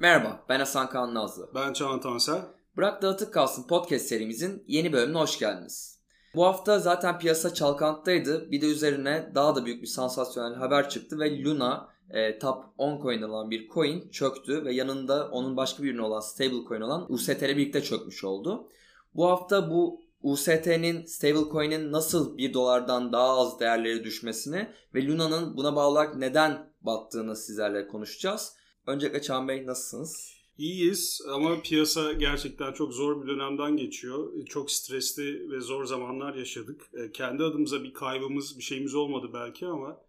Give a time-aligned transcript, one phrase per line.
[0.00, 1.50] Merhaba, ben Hasan Kaan Nazlı.
[1.54, 2.40] Ben Çağan Tansel.
[2.76, 5.98] Bırak Dağıtık Kalsın podcast serimizin yeni bölümüne hoş geldiniz.
[6.34, 8.50] Bu hafta zaten piyasa çalkanttaydı.
[8.50, 13.02] Bir de üzerine daha da büyük bir sansasyonel haber çıktı ve Luna e, top 10
[13.02, 17.12] coin olan bir coin çöktü ve yanında onun başka bir ürünü olan stable coin olan
[17.12, 18.68] UST ile birlikte çökmüş oldu.
[19.14, 25.76] Bu hafta bu UST'nin stablecoin'in nasıl 1 dolardan daha az değerleri düşmesini ve Luna'nın buna
[25.76, 28.57] bağlı olarak neden battığını sizlerle konuşacağız.
[28.88, 30.34] Öncelikle Çağan Bey nasılsınız?
[30.58, 34.44] İyiyiz ama piyasa gerçekten çok zor bir dönemden geçiyor.
[34.46, 36.90] Çok stresli ve zor zamanlar yaşadık.
[36.94, 40.00] E, kendi adımıza bir kaybımız, bir şeyimiz olmadı belki ama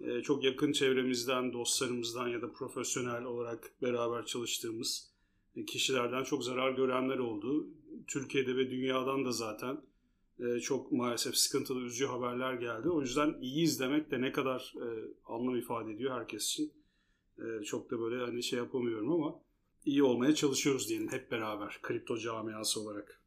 [0.00, 5.10] e, çok yakın çevremizden, dostlarımızdan ya da profesyonel olarak beraber çalıştığımız
[5.56, 7.66] e, kişilerden çok zarar görenler oldu.
[8.06, 9.80] Türkiye'de ve dünyadan da zaten
[10.62, 12.88] çok maalesef sıkıntılı, üzücü haberler geldi.
[12.90, 14.74] O yüzden iyiyiz demek de ne kadar
[15.26, 16.72] anlam ifade ediyor herkes için.
[17.64, 19.40] Çok da böyle hani şey yapamıyorum ama
[19.84, 23.20] iyi olmaya çalışıyoruz diyelim hep beraber kripto camiası olarak.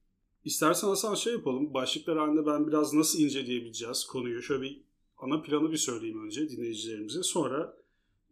[0.45, 1.73] İstersen Hasan şey yapalım.
[1.73, 4.41] Başlıklar halinde ben biraz nasıl inceleyebileceğiz konuyu.
[4.41, 4.81] Şöyle bir
[5.17, 7.23] ana planı bir söyleyeyim önce dinleyicilerimize.
[7.23, 7.77] Sonra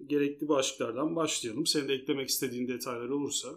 [0.08, 1.66] gerekli başlıklardan başlayalım.
[1.66, 3.50] Senin de eklemek istediğin detaylar olursa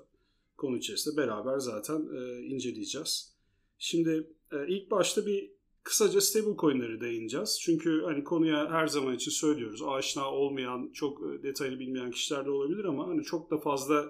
[0.57, 3.33] konu içerisinde beraber zaten e, inceleyeceğiz.
[3.79, 5.51] Şimdi e, ilk başta bir
[5.83, 7.59] kısaca stable coin'leri değineceğiz.
[7.63, 9.83] Çünkü hani konuya her zaman için söylüyoruz.
[9.83, 14.05] Aşina olmayan, çok e, detaylı bilmeyen kişiler de olabilir ama hani çok da fazla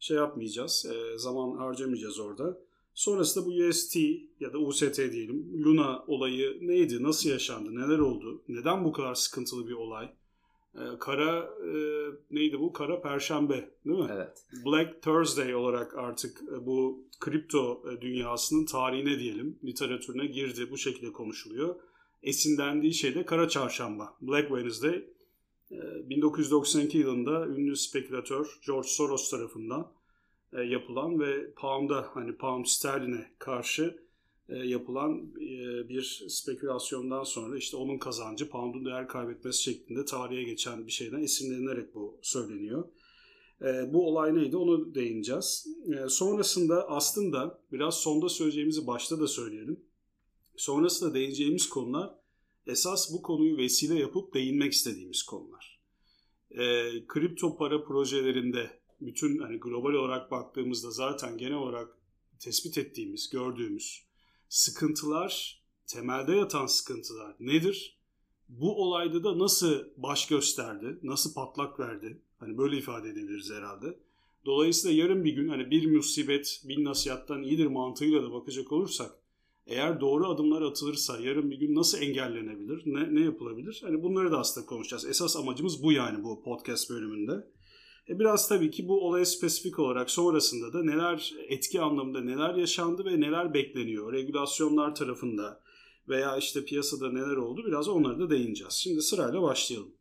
[0.00, 0.86] şey yapmayacağız.
[0.92, 2.58] E, zaman harcamayacağız orada.
[2.94, 3.96] Sonrasında bu UST
[4.40, 9.68] ya da UST diyelim Luna olayı neydi, nasıl yaşandı, neler oldu, neden bu kadar sıkıntılı
[9.68, 10.12] bir olay?
[10.74, 11.72] Ee, kara e,
[12.30, 12.72] neydi bu?
[12.72, 14.08] Kara Perşembe değil mi?
[14.12, 14.44] Evet.
[14.66, 20.70] Black Thursday olarak artık e, bu kripto e, dünyasının tarihine diyelim, literatürüne girdi.
[20.70, 21.74] Bu şekilde konuşuluyor.
[22.22, 25.04] Esinlendiği şey de Kara Çarşamba, Black Wednesday.
[26.04, 29.92] 1992 yılında ünlü spekülatör George Soros tarafından
[30.52, 34.11] e, yapılan ve pound'a hani pound sterline karşı e,
[34.48, 40.92] yapılan e, bir spekülasyondan sonra işte onun kazancı pound'un değer kaybetmesi şeklinde tarihe geçen bir
[40.92, 42.88] şeyden esinlenerek bu söyleniyor.
[43.86, 45.66] Bu olay neydi onu değineceğiz.
[46.08, 49.80] Sonrasında aslında biraz sonda söyleyeceğimizi başta da söyleyelim.
[50.56, 52.14] Sonrasında değineceğimiz konular
[52.66, 55.80] esas bu konuyu vesile yapıp değinmek istediğimiz konular.
[57.08, 61.88] Kripto para projelerinde bütün hani global olarak baktığımızda zaten genel olarak
[62.38, 64.11] tespit ettiğimiz, gördüğümüz
[64.52, 67.98] sıkıntılar, temelde yatan sıkıntılar nedir?
[68.48, 72.22] Bu olayda da nasıl baş gösterdi, nasıl patlak verdi?
[72.38, 73.98] Hani böyle ifade edebiliriz herhalde.
[74.46, 79.10] Dolayısıyla yarın bir gün hani bir musibet bin nasihattan iyidir mantığıyla da bakacak olursak
[79.66, 83.80] eğer doğru adımlar atılırsa yarın bir gün nasıl engellenebilir, ne, ne yapılabilir?
[83.84, 85.04] Hani bunları da aslında konuşacağız.
[85.04, 87.46] Esas amacımız bu yani bu podcast bölümünde.
[88.08, 93.04] E biraz tabii ki bu olaya spesifik olarak sonrasında da neler etki anlamında neler yaşandı
[93.04, 95.60] ve neler bekleniyor regülasyonlar tarafında
[96.08, 98.72] veya işte piyasada neler oldu biraz onları da değineceğiz.
[98.72, 99.94] Şimdi sırayla başlayalım.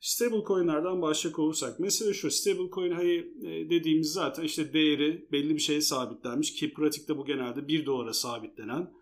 [0.00, 3.12] Stable coin'lerden başlayacak olursak mesela şu stable coin hani
[3.42, 8.12] e, dediğimiz zaten işte değeri belli bir şeye sabitlenmiş ki pratikte bu genelde 1 dolara
[8.12, 8.94] sabitlenen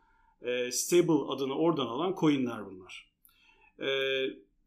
[0.42, 3.10] e, stable adını oradan alan coin'ler bunlar.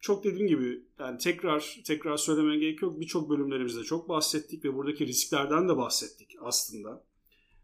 [0.04, 3.00] Çok dediğim gibi yani tekrar tekrar söylemeye gerek yok.
[3.00, 7.04] Birçok bölümlerimizde çok bahsettik ve buradaki risklerden de bahsettik aslında.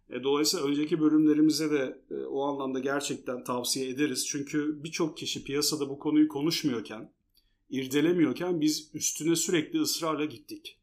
[0.09, 4.27] E, dolayısıyla önceki bölümlerimize de e, o anlamda gerçekten tavsiye ederiz.
[4.27, 7.11] Çünkü birçok kişi piyasada bu konuyu konuşmuyorken,
[7.69, 10.77] irdelemiyorken biz üstüne sürekli ısrarla gittik.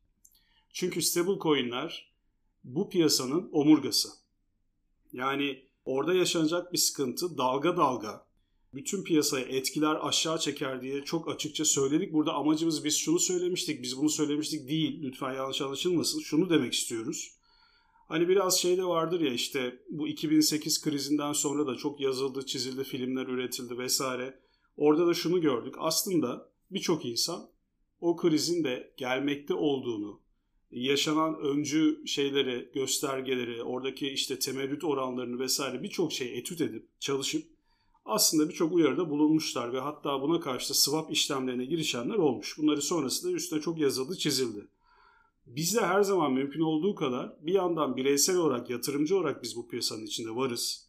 [0.72, 2.12] Çünkü stable coin'ler
[2.65, 4.09] bu piyasanın omurgası.
[5.12, 8.25] Yani orada yaşanacak bir sıkıntı dalga dalga
[8.75, 12.12] bütün piyasayı etkiler aşağı çeker diye çok açıkça söyledik.
[12.12, 15.03] Burada amacımız biz şunu söylemiştik, biz bunu söylemiştik değil.
[15.03, 16.21] Lütfen yanlış anlaşılmasın.
[16.21, 17.37] Şunu demek istiyoruz.
[18.09, 22.84] Hani biraz şey de vardır ya işte bu 2008 krizinden sonra da çok yazıldı, çizildi,
[22.84, 24.41] filmler üretildi vesaire.
[24.77, 25.75] Orada da şunu gördük.
[25.78, 27.50] Aslında birçok insan
[28.00, 30.21] o krizin de gelmekte olduğunu,
[30.71, 37.55] yaşanan öncü şeyleri, göstergeleri, oradaki işte temerrüt oranlarını vesaire birçok şey etüt edip, çalışıp
[38.06, 42.58] aslında birçok uyarıda bulunmuşlar ve hatta buna karşı swap işlemlerine girişenler olmuş.
[42.58, 44.68] Bunları sonrasında üstüne çok yazıldı, çizildi.
[45.47, 49.68] Biz de her zaman mümkün olduğu kadar bir yandan bireysel olarak, yatırımcı olarak biz bu
[49.68, 50.86] piyasanın içinde varız.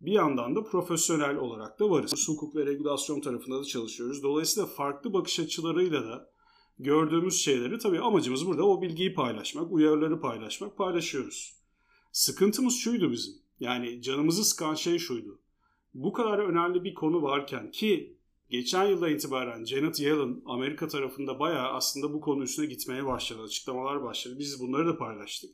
[0.00, 2.28] Bir yandan da profesyonel olarak da varız.
[2.28, 4.22] Hukuk ve regülasyon tarafında da çalışıyoruz.
[4.22, 6.30] Dolayısıyla farklı bakış açılarıyla da
[6.78, 11.54] gördüğümüz şeyleri tabii amacımız burada o bilgiyi paylaşmak, uyarıları paylaşmak, paylaşıyoruz.
[12.12, 13.34] Sıkıntımız şuydu bizim.
[13.60, 15.38] Yani canımızı sıkan şey şuydu
[15.94, 18.16] bu kadar önemli bir konu varken ki
[18.50, 23.42] geçen yılda itibaren Janet Yellen Amerika tarafında bayağı aslında bu konu üstüne gitmeye başladı.
[23.42, 24.36] Açıklamalar başladı.
[24.38, 25.50] Biz bunları da paylaştık.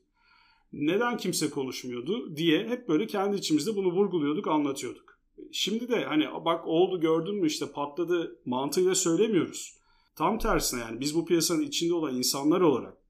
[0.72, 5.18] Neden kimse konuşmuyordu diye hep böyle kendi içimizde bunu vurguluyorduk, anlatıyorduk.
[5.52, 9.76] Şimdi de hani bak oldu gördün mü işte patladı mantığıyla söylemiyoruz.
[10.16, 13.03] Tam tersine yani biz bu piyasanın içinde olan insanlar olarak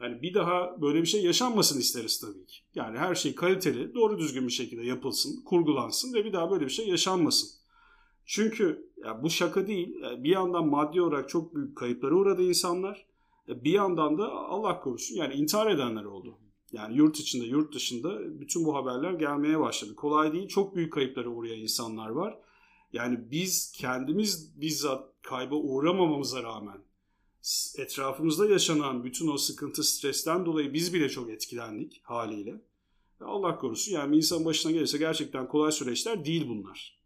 [0.00, 2.56] yani bir daha böyle bir şey yaşanmasın isteriz tabii ki.
[2.74, 6.70] Yani her şey kaliteli, doğru düzgün bir şekilde yapılsın, kurgulansın ve bir daha böyle bir
[6.70, 7.50] şey yaşanmasın.
[8.26, 9.94] Çünkü ya bu şaka değil.
[10.18, 13.06] Bir yandan maddi olarak çok büyük kayıplara uğradı insanlar.
[13.48, 16.38] Bir yandan da Allah korusun yani intihar edenler oldu.
[16.72, 19.94] Yani yurt içinde, yurt dışında bütün bu haberler gelmeye başladı.
[19.94, 22.38] Kolay değil, çok büyük kayıplara uğrayan insanlar var.
[22.92, 26.78] Yani biz kendimiz bizzat kayba uğramamamıza rağmen
[27.78, 32.60] etrafımızda yaşanan bütün o sıkıntı, stresten dolayı biz bile çok etkilendik haliyle.
[33.20, 36.98] Allah korusun yani insan başına gelirse gerçekten kolay süreçler değil bunlar.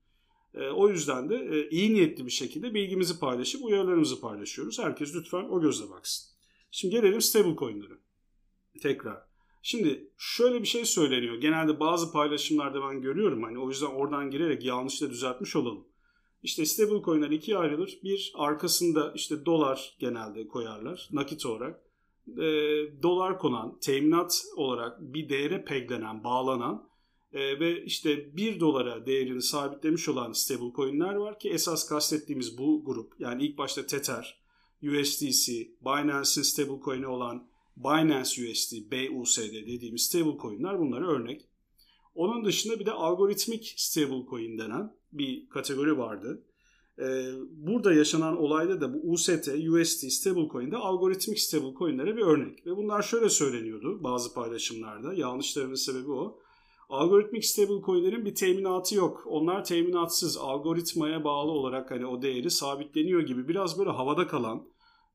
[0.54, 4.78] E, o yüzden de e, iyi niyetli bir şekilde bilgimizi paylaşıp uyarılarımızı paylaşıyoruz.
[4.78, 6.28] Herkes lütfen o gözle baksın.
[6.70, 7.98] Şimdi gelelim stablecoin'lere.
[8.82, 9.22] Tekrar.
[9.62, 11.34] Şimdi şöyle bir şey söyleniyor.
[11.34, 13.42] Genelde bazı paylaşımlarda ben görüyorum.
[13.42, 15.86] Hani o yüzden oradan girerek yanlışla düzeltmiş olalım.
[16.42, 17.98] İşte stablecoin'ler ikiye ayrılır.
[18.04, 21.82] Bir arkasında işte dolar genelde koyarlar nakit olarak.
[22.28, 22.42] E,
[23.02, 26.88] dolar konan, teminat olarak bir değere peglenen, bağlanan
[27.32, 33.12] e, ve işte 1 dolara değerini sabitlemiş olan stablecoin'ler var ki esas kastettiğimiz bu grup.
[33.18, 34.38] Yani ilk başta Tether,
[34.82, 41.48] USDC, Binance'in stablecoin'i olan Binance USD, BUSD dediğimiz stablecoin'ler bunlara örnek.
[42.14, 46.44] Onun dışında bir de algoritmik stablecoin denen bir kategori vardı.
[46.98, 52.66] Ee, burada yaşanan olayda da bu UST, USD stablecoin'de algoritmik stablecoin'lere bir örnek.
[52.66, 55.14] Ve bunlar şöyle söyleniyordu bazı paylaşımlarda.
[55.14, 56.38] Yanlışlarının sebebi o.
[56.88, 59.24] Algoritmik stablecoin'lerin bir teminatı yok.
[59.26, 60.36] Onlar teminatsız.
[60.36, 64.68] Algoritmaya bağlı olarak hani o değeri sabitleniyor gibi biraz böyle havada kalan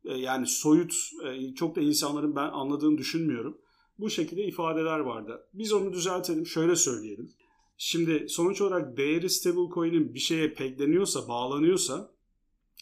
[0.06, 0.94] e, yani soyut
[1.26, 3.58] e, çok da insanların ben anladığını düşünmüyorum.
[4.00, 5.48] Bu şekilde ifadeler vardı.
[5.54, 7.30] Biz onu düzeltelim şöyle söyleyelim.
[7.78, 12.14] Şimdi sonuç olarak değeri stablecoin'in bir şeye pegleniyorsa, bağlanıyorsa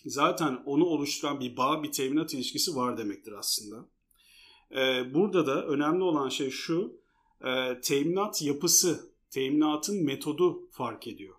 [0.06, 3.86] zaten onu oluşturan bir bağ, bir teminat ilişkisi var demektir aslında.
[4.72, 7.02] Ee, burada da önemli olan şey şu,
[7.44, 11.36] e, teminat yapısı, teminatın metodu fark ediyor.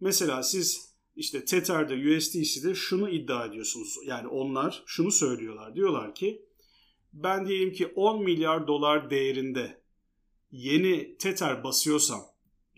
[0.00, 3.96] Mesela siz işte Tether'de, USDC'de şunu iddia ediyorsunuz.
[4.04, 5.74] Yani onlar şunu söylüyorlar.
[5.74, 6.42] Diyorlar ki
[7.12, 9.80] ben diyelim ki 10 milyar dolar değerinde
[10.50, 12.20] yeni Tether basıyorsam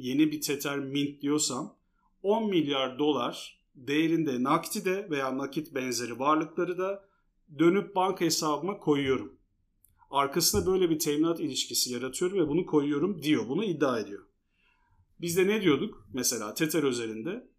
[0.00, 1.76] yeni bir Tether mint diyorsam
[2.22, 7.04] 10 milyar dolar değerinde nakiti de veya nakit benzeri varlıkları da
[7.58, 9.40] dönüp banka hesabıma koyuyorum.
[10.10, 13.48] Arkasında böyle bir teminat ilişkisi yaratıyorum ve bunu koyuyorum diyor.
[13.48, 14.26] Bunu iddia ediyor.
[15.20, 16.08] Biz de ne diyorduk?
[16.12, 17.50] Mesela Tether özelinde.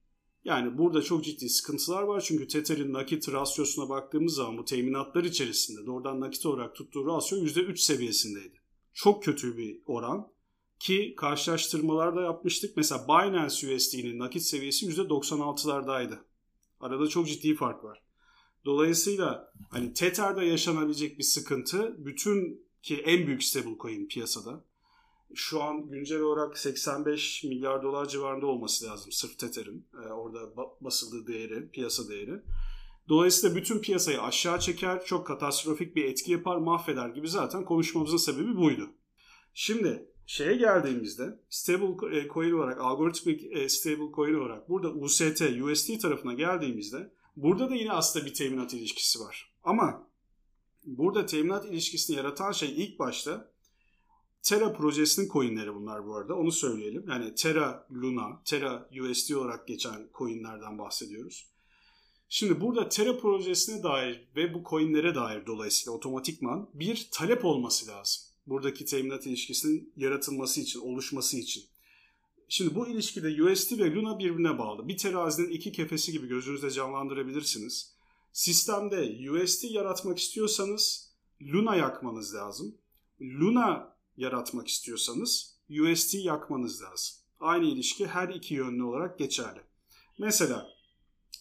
[0.44, 2.22] Yani burada çok ciddi sıkıntılar var.
[2.22, 7.78] Çünkü Tether'in nakit rasyosuna baktığımız zaman bu teminatlar içerisinde doğrudan nakit olarak tuttuğu rasyo %3
[7.78, 8.62] seviyesindeydi.
[8.94, 10.32] Çok kötü bir oran.
[10.82, 12.78] Ki karşılaştırmalar da yapmıştık.
[12.78, 16.20] Mesela Binance USD'nin nakit seviyesi %96'lardaydı.
[16.80, 18.04] Arada çok ciddi fark var.
[18.66, 24.66] Dolayısıyla hani Tether'da yaşanabilecek bir sıkıntı bütün ki en büyük stablecoin piyasada.
[25.36, 29.88] Şu an güncel olarak 85 milyar dolar civarında olması lazım sırf Tether'in.
[29.94, 32.42] Ee, orada basıldığı değeri, piyasa değeri.
[33.10, 38.56] Dolayısıyla bütün piyasayı aşağı çeker, çok katastrofik bir etki yapar, mahveder gibi zaten konuşmamızın sebebi
[38.56, 38.90] buydu.
[39.54, 46.00] Şimdi şeye geldiğimizde stable e, coin olarak algoritmik e, stable coin olarak burada UST, USD
[46.00, 49.54] tarafına geldiğimizde burada da yine aslında bir teminat ilişkisi var.
[49.64, 50.08] Ama
[50.86, 53.52] burada teminat ilişkisini yaratan şey ilk başta
[54.44, 56.36] Terra projesinin coinleri bunlar bu arada.
[56.36, 57.06] Onu söyleyelim.
[57.10, 61.48] Yani Terra Luna, Terra USD olarak geçen coinlerden bahsediyoruz.
[62.30, 68.31] Şimdi burada Terra projesine dair ve bu coinlere dair dolayısıyla otomatikman bir talep olması lazım
[68.52, 71.64] buradaki teminat ilişkisinin yaratılması için, oluşması için.
[72.50, 74.88] Şimdi bu ilişkide USD ve Luna birbirine bağlı.
[74.88, 77.96] Bir terazinin iki kefesi gibi gözünüzde canlandırabilirsiniz.
[78.34, 82.78] Sistemde USD yaratmak istiyorsanız Luna yakmanız lazım.
[83.22, 87.16] Luna yaratmak istiyorsanız USD yakmanız lazım.
[87.40, 89.62] Aynı ilişki her iki yönlü olarak geçerli.
[90.20, 90.68] Mesela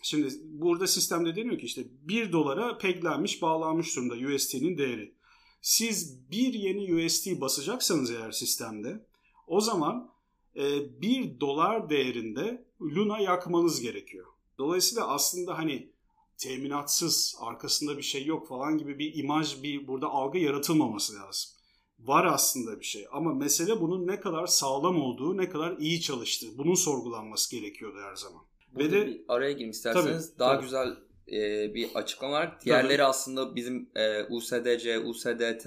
[0.02, 5.19] şimdi burada sistemde deniyor ki işte 1 dolara peglenmiş, bağlanmış durumda USD'nin değeri
[5.60, 9.06] siz bir yeni USD basacaksanız eğer sistemde
[9.46, 10.10] o zaman
[10.56, 10.62] e,
[11.02, 14.26] bir dolar değerinde Luna yakmanız gerekiyor.
[14.58, 15.90] Dolayısıyla aslında hani
[16.38, 21.50] teminatsız, arkasında bir şey yok falan gibi bir imaj, bir burada algı yaratılmaması lazım.
[21.98, 26.58] Var aslında bir şey ama mesele bunun ne kadar sağlam olduğu, ne kadar iyi çalıştığı,
[26.58, 28.42] bunun sorgulanması gerekiyordu her zaman.
[28.74, 30.62] Burada Ve de bir araya gireyim isterseniz tabii, daha tabii.
[30.62, 30.96] güzel
[31.32, 33.04] e, bir açıklama olarak diğerleri tabii.
[33.04, 35.66] aslında bizim e, USDC, USDT,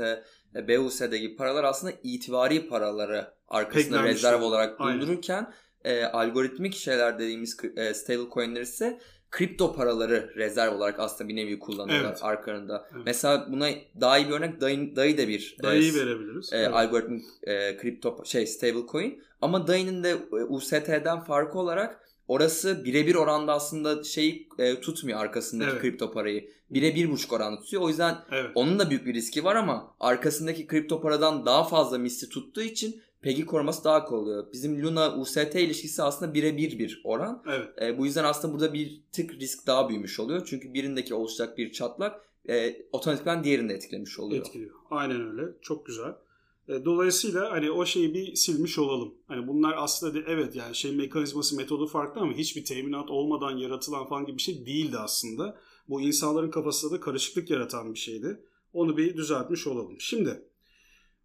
[0.55, 5.53] e, BUSD gibi paralar aslında itivari paraları arkasında Peklenmiş rezerv olarak bulundururken
[5.83, 8.99] e, algoritmik şeyler dediğimiz e, stable coinler ise
[9.33, 12.23] kripto paraları rezerv olarak aslında bir nevi kullanıyorlar evet.
[12.23, 12.87] arkalarında.
[12.95, 13.03] Evet.
[13.05, 13.69] Mesela buna
[14.01, 16.53] daha iyi bir örnek dayı, dayı da bir dayı e, verebiliriz.
[16.53, 16.73] E, evet.
[16.73, 23.15] algoritmik e, kripto şey stable coin ama dayının da e, UST'den farkı olarak orası birebir
[23.15, 25.81] oranda aslında şeyi e, tutmuyor arkasındaki evet.
[25.81, 26.49] kripto parayı.
[26.69, 27.83] Bire bir buçuk oranda tutuyor.
[27.83, 28.51] O yüzden evet.
[28.55, 33.01] onun da büyük bir riski var ama arkasındaki kripto paradan daha fazla misli tuttuğu için
[33.21, 34.53] Peg'i koruması daha kolay oluyor.
[34.53, 37.43] Bizim Luna UST ilişkisi aslında bire bir bir oran.
[37.47, 37.81] Evet.
[37.81, 40.45] E, bu yüzden aslında burada bir tık risk daha büyümüş oluyor.
[40.45, 44.45] Çünkü birindeki oluşacak bir çatlak e, otomatikman diğerini de etkilemiş oluyor.
[44.45, 44.75] Etkiliyor.
[44.89, 45.51] Aynen öyle.
[45.61, 46.13] Çok güzel.
[46.69, 49.13] E, dolayısıyla hani o şeyi bir silmiş olalım.
[49.27, 54.07] Hani bunlar aslında de, evet yani şey mekanizması metodu farklı ama hiçbir teminat olmadan yaratılan
[54.07, 55.57] falan gibi bir şey değildi aslında.
[55.89, 58.43] Bu insanların kafasında da karışıklık yaratan bir şeydi.
[58.73, 59.95] Onu bir düzeltmiş olalım.
[59.99, 60.45] Şimdi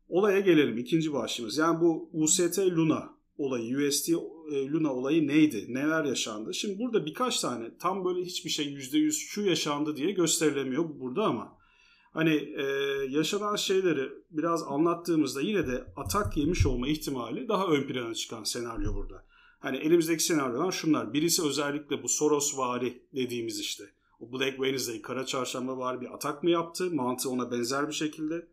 [0.09, 0.78] olaya gelelim.
[0.78, 1.59] ikinci başlığımız.
[1.59, 4.12] Yani bu UST Luna olayı, UST e,
[4.68, 5.66] Luna olayı neydi?
[5.68, 6.54] Neler yaşandı?
[6.54, 11.58] Şimdi burada birkaç tane tam böyle hiçbir şey %100 şu yaşandı diye gösterilemiyor burada ama
[12.18, 12.62] hani e,
[13.08, 18.94] yaşanan şeyleri biraz anlattığımızda yine de atak yemiş olma ihtimali daha ön plana çıkan senaryo
[18.94, 19.25] burada.
[19.60, 21.12] Hani elimizdeki senaryolar şunlar.
[21.12, 23.84] Birisi özellikle bu Soros vari dediğimiz işte.
[24.20, 26.90] O Black Wednesday, Kara Çarşamba var bir atak mı yaptı?
[26.90, 28.46] Mantığı ona benzer bir şekilde.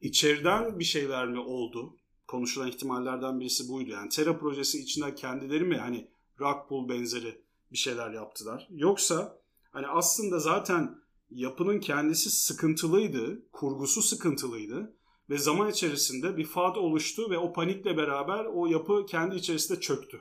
[0.00, 1.96] İçeriden bir şeyler mi oldu?
[2.26, 3.90] Konuşulan ihtimallerden birisi buydu.
[3.90, 6.08] Yani Terra projesi içinden kendileri mi hani
[6.40, 8.68] Rock Pool benzeri bir şeyler yaptılar?
[8.70, 9.38] Yoksa
[9.70, 10.98] hani aslında zaten
[11.30, 14.94] yapının kendisi sıkıntılıydı, kurgusu sıkıntılıydı
[15.30, 20.20] ve zaman içerisinde bir fad oluştu ve o panikle beraber o yapı kendi içerisinde çöktü.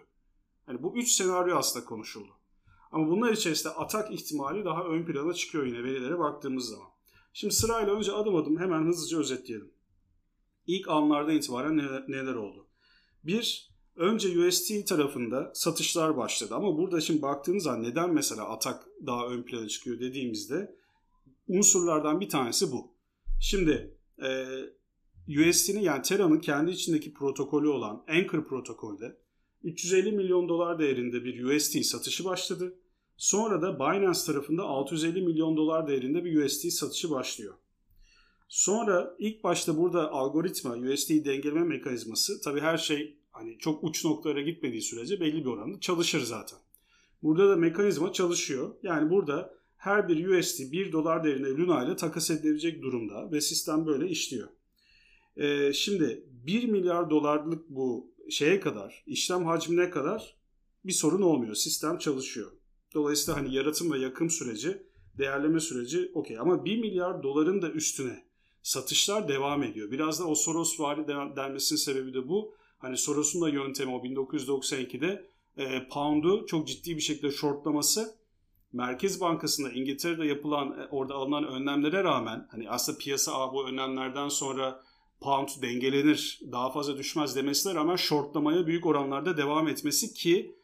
[0.67, 2.31] Yani bu üç senaryo aslında konuşuldu.
[2.91, 6.87] Ama bunlar içerisinde atak ihtimali daha ön plana çıkıyor yine verilere baktığımız zaman.
[7.33, 9.71] Şimdi sırayla önce adım adım hemen hızlıca özetleyelim.
[10.67, 12.67] İlk anlarda itibaren neler, neler oldu?
[13.23, 19.27] Bir, önce UST tarafında satışlar başladı ama burada şimdi baktığınız zaman neden mesela atak daha
[19.27, 20.75] ön plana çıkıyor dediğimizde
[21.47, 22.93] unsurlardan bir tanesi bu.
[23.41, 24.45] Şimdi e,
[25.27, 29.17] USD'nin yani Terra'nın kendi içindeki protokolü olan Anchor protokolde
[29.63, 32.79] 350 milyon dolar değerinde bir USD satışı başladı.
[33.17, 37.53] Sonra da Binance tarafında 650 milyon dolar değerinde bir USD satışı başlıyor.
[38.49, 44.41] Sonra ilk başta burada algoritma, USD dengeleme mekanizması tabii her şey hani çok uç noktalara
[44.41, 46.59] gitmediği sürece belli bir oranda çalışır zaten.
[47.23, 48.75] Burada da mekanizma çalışıyor.
[48.83, 53.85] Yani burada her bir USD 1 dolar değerinde Luna ile takas edilebilecek durumda ve sistem
[53.85, 54.47] böyle işliyor.
[55.37, 60.35] Ee, şimdi 1 milyar dolarlık bu şeye kadar, işlem hacmine kadar
[60.85, 61.55] bir sorun olmuyor.
[61.55, 62.51] Sistem çalışıyor.
[62.93, 64.83] Dolayısıyla hani yaratım ve yakım süreci,
[65.17, 66.39] değerleme süreci okey.
[66.39, 68.23] Ama 1 milyar doların da üstüne
[68.63, 69.91] satışlar devam ediyor.
[69.91, 72.53] Biraz da o Soros vari denmesinin sebebi de bu.
[72.77, 75.25] Hani Soros'un da yöntemi o 1992'de
[75.57, 78.15] e, pound'u çok ciddi bir şekilde shortlaması
[78.73, 84.83] Merkez Bankası'nda İngiltere'de yapılan e, orada alınan önlemlere rağmen hani aslında piyasa bu önlemlerden sonra
[85.21, 90.55] pound dengelenir daha fazla düşmez demesine rağmen shortlamaya büyük oranlarda devam etmesi ki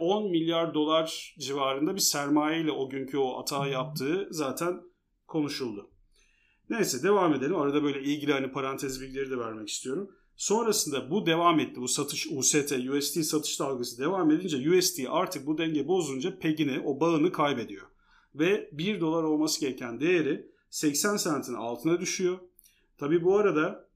[0.00, 4.82] 10 e, milyar dolar civarında bir sermaye ile o günkü o atağı yaptığı zaten
[5.26, 5.90] konuşuldu.
[6.70, 7.56] Neyse devam edelim.
[7.56, 10.10] Arada böyle ilgili hani parantez bilgileri de vermek istiyorum.
[10.36, 11.80] Sonrasında bu devam etti.
[11.80, 17.00] Bu satış UST, USD satış dalgası devam edince USD artık bu denge bozunca pegini, o
[17.00, 17.86] bağını kaybediyor.
[18.34, 22.38] Ve 1 dolar olması gereken değeri 80 sentin altına düşüyor.
[22.98, 23.88] Tabi bu arada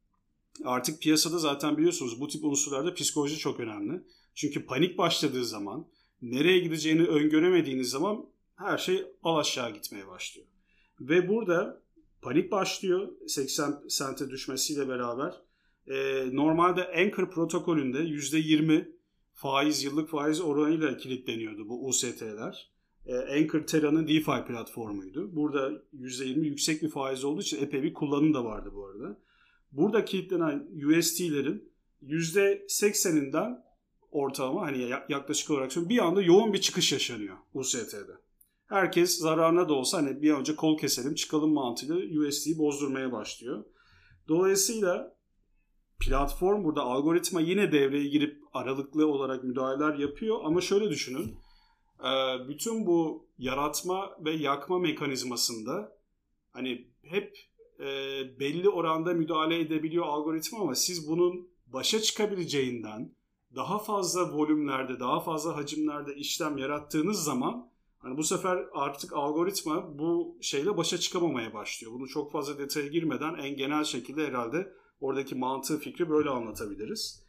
[0.64, 4.02] artık piyasada zaten biliyorsunuz bu tip unsurlarda psikoloji çok önemli.
[4.34, 5.86] Çünkü panik başladığı zaman,
[6.22, 8.26] nereye gideceğini öngöremediğiniz zaman
[8.56, 10.46] her şey alaşağı gitmeye başlıyor.
[11.00, 11.82] Ve burada
[12.22, 15.40] panik başlıyor 80 sente düşmesiyle beraber
[15.90, 18.88] e, normalde Anchor protokolünde %20
[19.34, 22.72] faiz, yıllık faiz oranıyla kilitleniyordu bu UST'ler.
[23.06, 25.36] E, Anchor Terra'nın DeFi platformuydu.
[25.36, 29.20] Burada %20 yüksek bir faiz olduğu için epey bir kullanım da vardı bu arada.
[29.72, 33.64] Burada kilitlenen UST'lerin %80'inden
[34.10, 38.12] ortalama hani yaklaşık olarak söylüyorum bir anda yoğun bir çıkış yaşanıyor UST'de.
[38.66, 43.64] Herkes zararına da olsa hani bir önce kol keselim çıkalım mantığıyla USD'yi bozdurmaya başlıyor.
[44.28, 45.17] Dolayısıyla
[46.00, 51.36] platform burada algoritma yine devreye girip aralıklı olarak müdahaleler yapıyor ama şöyle düşünün.
[52.00, 52.10] E,
[52.48, 55.98] bütün bu yaratma ve yakma mekanizmasında
[56.50, 57.36] hani hep
[57.80, 57.84] e,
[58.40, 63.14] belli oranda müdahale edebiliyor algoritma ama siz bunun başa çıkabileceğinden
[63.56, 70.38] daha fazla volümlerde, daha fazla hacimlerde işlem yarattığınız zaman hani bu sefer artık algoritma bu
[70.42, 71.92] şeyle başa çıkamamaya başlıyor.
[71.92, 77.22] Bunu çok fazla detaya girmeden en genel şekilde herhalde oradaki mantığı fikri böyle anlatabiliriz.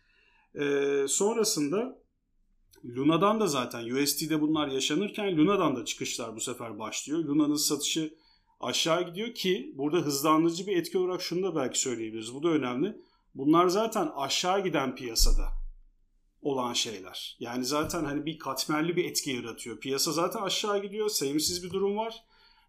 [0.56, 2.00] Ee, sonrasında
[2.86, 7.20] Luna'dan da zaten USD'de bunlar yaşanırken Luna'dan da çıkışlar bu sefer başlıyor.
[7.20, 8.14] Luna'nın satışı
[8.60, 12.34] aşağı gidiyor ki burada hızlandırıcı bir etki olarak şunu da belki söyleyebiliriz.
[12.34, 13.02] Bu da önemli.
[13.36, 15.46] Bunlar zaten aşağı giden piyasada
[16.42, 17.38] olan şeyler.
[17.40, 19.80] Yani zaten hani bir katmerli bir etki yaratıyor.
[19.80, 21.10] Piyasa zaten aşağı gidiyor.
[21.10, 22.24] Sevimsiz bir durum var.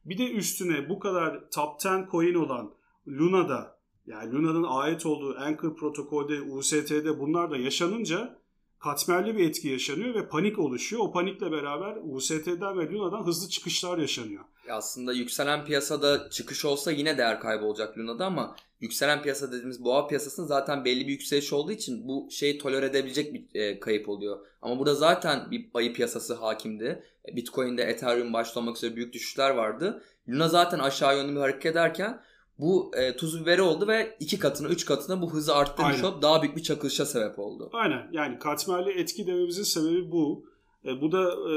[0.04, 2.74] Bir de üstüne bu kadar top 10 coin olan
[3.08, 8.40] Luna'da yani Luna'nın ait olduğu Anchor protokolde, UST'de bunlar da yaşanınca
[8.78, 11.02] katmerli bir etki yaşanıyor ve panik oluşuyor.
[11.02, 14.44] O panikle beraber UST'den ve Luna'dan hızlı çıkışlar yaşanıyor.
[14.70, 20.06] Aslında yükselen piyasada çıkış olsa yine değer kaybı olacak Luna'da ama yükselen piyasa dediğimiz boğa
[20.06, 24.46] piyasasının zaten belli bir yükseliş olduğu için bu şeyi tolere edebilecek bir e, kayıp oluyor.
[24.62, 27.04] Ama burada zaten bir ayı piyasası hakimdi.
[27.36, 30.02] Bitcoin'de Ethereum başta olmak üzere büyük düşüşler vardı.
[30.28, 32.22] Luna zaten aşağı yönlü bir hareket ederken
[32.60, 36.42] bu e, tuz biberi oldu ve iki katına, üç katına bu hızı arttırmış olup daha
[36.42, 37.70] büyük bir çakılışa sebep oldu.
[37.72, 38.08] Aynen.
[38.12, 40.46] Yani katmerli etki dememizin sebebi bu.
[40.84, 41.54] E, bu da e,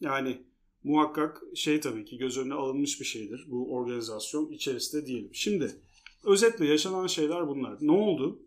[0.00, 0.42] yani
[0.84, 3.46] muhakkak şey tabii ki göz önüne alınmış bir şeydir.
[3.48, 5.30] Bu organizasyon içerisinde diyelim.
[5.32, 5.76] Şimdi
[6.24, 7.76] özetle yaşanan şeyler bunlar.
[7.80, 8.42] Ne oldu?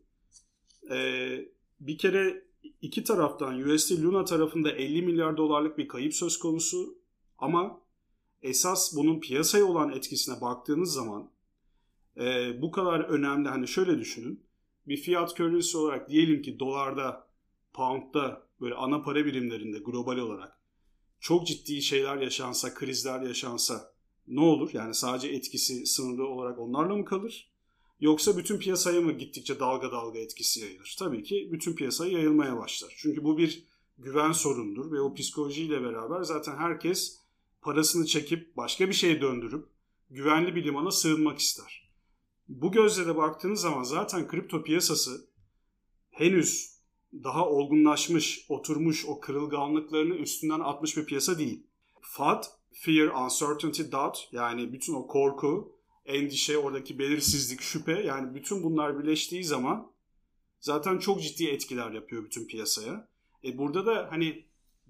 [0.92, 0.98] E,
[1.80, 2.44] bir kere
[2.82, 6.98] iki taraftan USD Luna tarafında 50 milyar dolarlık bir kayıp söz konusu
[7.38, 7.82] ama
[8.42, 11.30] esas bunun piyasaya olan etkisine baktığınız zaman
[12.20, 14.44] e, bu kadar önemli hani şöyle düşünün
[14.88, 17.28] bir fiyat currency olarak diyelim ki dolarda,
[17.74, 20.58] poundda böyle ana para birimlerinde global olarak
[21.20, 23.94] çok ciddi şeyler yaşansa, krizler yaşansa
[24.28, 24.70] ne olur?
[24.74, 27.52] Yani sadece etkisi sınırlı olarak onlarla mı kalır?
[28.00, 30.96] Yoksa bütün piyasaya mı gittikçe dalga dalga etkisi yayılır?
[31.00, 32.94] Tabii ki bütün piyasaya yayılmaya başlar.
[32.98, 33.64] Çünkü bu bir
[33.98, 37.20] güven sorundur ve o psikolojiyle beraber zaten herkes
[37.62, 39.66] parasını çekip başka bir şeye döndürüp
[40.10, 41.87] güvenli bir limana sığınmak ister.
[42.50, 45.28] Bu gözle de baktığınız zaman zaten kripto piyasası
[46.10, 46.78] henüz
[47.14, 51.68] daha olgunlaşmış, oturmuş o kırılganlıklarını üstünden atmış bir piyasa değil.
[52.02, 59.00] FUD, Fear, Uncertainty, Doubt yani bütün o korku, endişe, oradaki belirsizlik, şüphe yani bütün bunlar
[59.00, 59.92] birleştiği zaman
[60.60, 63.10] zaten çok ciddi etkiler yapıyor bütün piyasaya.
[63.44, 64.47] E burada da hani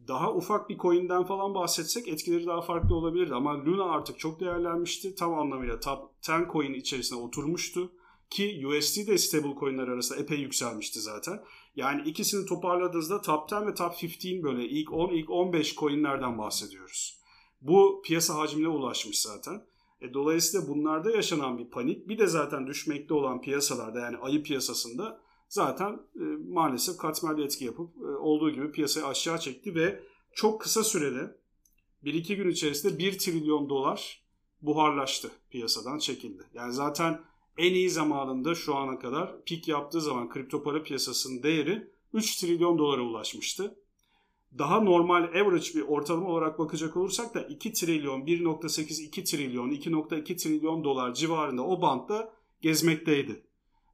[0.08, 3.34] daha ufak bir coin'den falan bahsetsek etkileri daha farklı olabilirdi.
[3.34, 5.16] Ama Luna artık çok değerlenmişti.
[5.16, 7.92] Tam anlamıyla top 10 coin içerisine oturmuştu.
[8.30, 11.44] Ki USD de stable coin'ler arasında epey yükselmişti zaten.
[11.76, 17.18] Yani ikisini toparladığınızda top 10 ve top 15 böyle ilk 10, ilk 15 coin'lerden bahsediyoruz.
[17.62, 19.62] Bu piyasa hacmine ulaşmış zaten.
[20.02, 25.22] E, dolayısıyla bunlarda yaşanan bir panik bir de zaten düşmekte olan piyasalarda yani ayı piyasasında
[25.50, 30.84] zaten e, maalesef katmerli etki yapıp e, olduğu gibi piyasayı aşağı çekti ve çok kısa
[30.84, 31.38] sürede
[32.04, 34.24] 1-2 gün içerisinde 1 trilyon dolar
[34.62, 36.44] buharlaştı piyasadan çekildi.
[36.54, 37.22] Yani zaten
[37.58, 42.78] en iyi zamanında şu ana kadar pik yaptığı zaman kripto para piyasasının değeri 3 trilyon
[42.78, 43.76] dolara ulaşmıştı.
[44.58, 50.38] Daha normal average bir ortalama olarak bakacak olursak da 2 trilyon, 1.8, 2 trilyon, 2.2
[50.38, 53.47] trilyon dolar civarında o bantta gezmekteydi.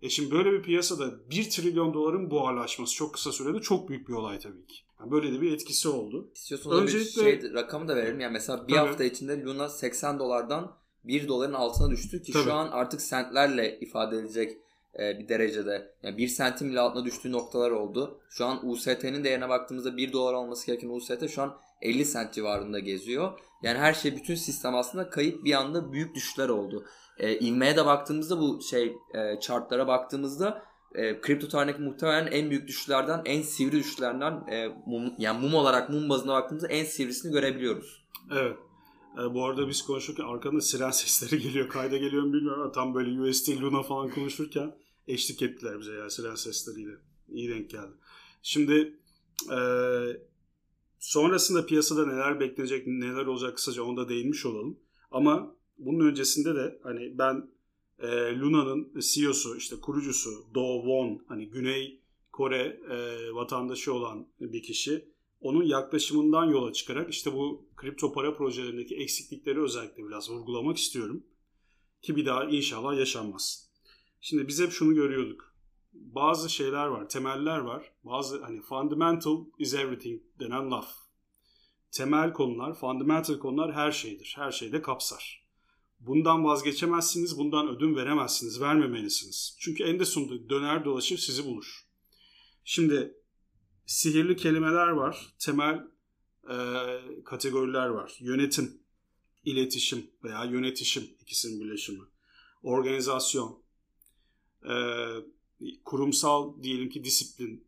[0.03, 4.13] E şimdi böyle bir piyasada 1 trilyon doların buharlaşması çok kısa sürede çok büyük bir
[4.13, 4.75] olay tabii ki.
[4.99, 6.31] Yani böyle de bir etkisi oldu.
[6.35, 7.25] İstiyorsanız Öncelikle...
[7.25, 8.19] bir şey, rakamı da verelim.
[8.19, 8.87] Yani mesela bir tabii.
[8.87, 12.43] hafta içinde Luna 80 dolardan 1 doların altına düştü ki tabii.
[12.43, 14.57] şu an artık sentlerle ifade edilecek
[14.99, 15.95] e, bir derecede.
[16.03, 18.19] Yani 1 sentim bile altına düştüğü noktalar oldu.
[18.29, 22.79] Şu an UST'nin değerine baktığımızda 1 dolar olması gereken UST şu an 50 sent civarında
[22.79, 23.39] geziyor.
[23.63, 26.85] Yani her şey bütün sistem aslında kayıp bir anda büyük düşüşler oldu.
[27.17, 32.67] E, ivmeye de baktığımızda bu şey e, chartlara baktığımızda e, kripto tarihindeki muhtemelen en büyük
[32.67, 38.05] düşüşlerden, en sivri düşüşlerden e, mum, yani mum olarak mum bazında baktığımızda en sivrisini görebiliyoruz.
[38.31, 38.57] Evet.
[39.19, 41.69] E, bu arada biz konuşurken arkanda siren sesleri geliyor.
[41.69, 44.75] Kayda geliyor mu bilmiyorum ama tam böyle USD Luna falan konuşurken
[45.07, 46.91] eşlik ettiler bize ya siren sesleriyle.
[47.29, 47.93] İyi denk geldi.
[48.41, 48.99] Şimdi
[49.51, 49.57] e,
[50.99, 54.79] sonrasında piyasada neler beklenecek, neler olacak kısaca onda değinmiş olalım.
[55.11, 57.49] Ama bunun öncesinde de hani ben
[57.99, 58.07] e,
[58.39, 61.99] Luna'nın CEO'su işte kurucusu Do Won hani Güney
[62.31, 68.95] Kore e, vatandaşı olan bir kişi onun yaklaşımından yola çıkarak işte bu kripto para projelerindeki
[68.95, 71.23] eksiklikleri özellikle biraz vurgulamak istiyorum.
[72.01, 73.69] Ki bir daha inşallah yaşanmaz.
[74.21, 75.53] Şimdi biz hep şunu görüyorduk.
[75.93, 77.91] Bazı şeyler var, temeller var.
[78.03, 80.87] Bazı hani fundamental is everything denen laf.
[81.91, 84.33] Temel konular, fundamental konular her şeydir.
[84.37, 85.42] Her şeyde kapsar.
[86.05, 89.57] Bundan vazgeçemezsiniz, bundan ödün veremezsiniz, vermemelisiniz.
[89.59, 91.85] Çünkü en de sonunda döner dolaşır sizi bulur.
[92.63, 93.17] Şimdi
[93.85, 95.33] sihirli kelimeler var.
[95.39, 95.87] Temel
[96.49, 96.57] e,
[97.25, 98.17] kategoriler var.
[98.19, 98.81] Yönetim,
[99.45, 102.03] iletişim veya yönetişim ikisinin birleşimi.
[102.63, 103.63] Organizasyon,
[104.69, 104.73] e,
[105.85, 107.67] kurumsal diyelim ki disiplin.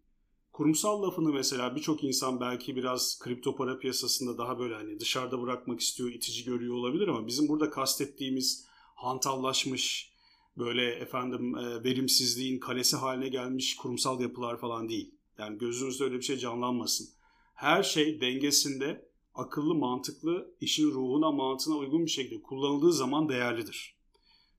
[0.56, 5.80] Kurumsal lafını mesela birçok insan belki biraz kripto para piyasasında daha böyle hani dışarıda bırakmak
[5.80, 8.65] istiyor, itici görüyor olabilir ama bizim burada kastettiğimiz
[8.96, 10.12] hantallaşmış,
[10.58, 15.15] böyle efendim e, verimsizliğin kalesi haline gelmiş kurumsal yapılar falan değil.
[15.38, 17.08] Yani gözünüzde öyle bir şey canlanmasın.
[17.54, 23.96] Her şey dengesinde akıllı, mantıklı, işin ruhuna, mantığına uygun bir şekilde kullanıldığı zaman değerlidir.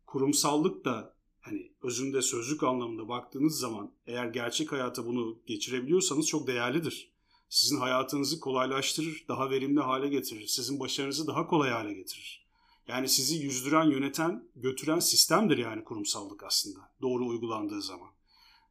[0.06, 1.15] Kurumsallık da
[1.46, 7.12] hani özünde sözlük anlamında baktığınız zaman eğer gerçek hayata bunu geçirebiliyorsanız çok değerlidir.
[7.48, 10.46] Sizin hayatınızı kolaylaştırır, daha verimli hale getirir.
[10.46, 12.46] Sizin başarınızı daha kolay hale getirir.
[12.88, 16.80] Yani sizi yüzdüren, yöneten, götüren sistemdir yani kurumsallık aslında.
[17.02, 18.08] Doğru uygulandığı zaman.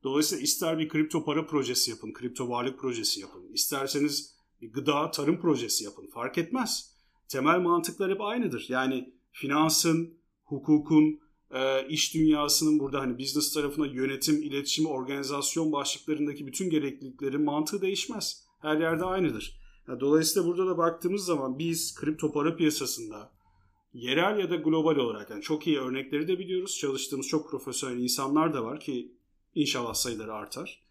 [0.04, 3.54] Dolayısıyla ister bir kripto para projesi yapın, kripto varlık projesi yapın.
[3.54, 6.08] isterseniz bir gıda, tarım projesi yapın.
[6.08, 6.96] Fark etmez.
[7.28, 8.66] Temel mantıklar hep aynıdır.
[8.70, 11.20] Yani finansın, hukukun,
[11.51, 18.45] e, iş dünyasının burada hani business tarafına yönetim, iletişim, organizasyon başlıklarındaki bütün gerekliliklerin mantığı değişmez.
[18.62, 19.60] Her yerde aynıdır.
[19.99, 23.31] dolayısıyla burada da baktığımız zaman biz kripto para piyasasında
[23.93, 26.77] yerel ya da global olarak yani çok iyi örnekleri de biliyoruz.
[26.77, 29.12] Çalıştığımız çok profesyonel insanlar da var ki
[29.55, 30.86] inşallah sayıları artar.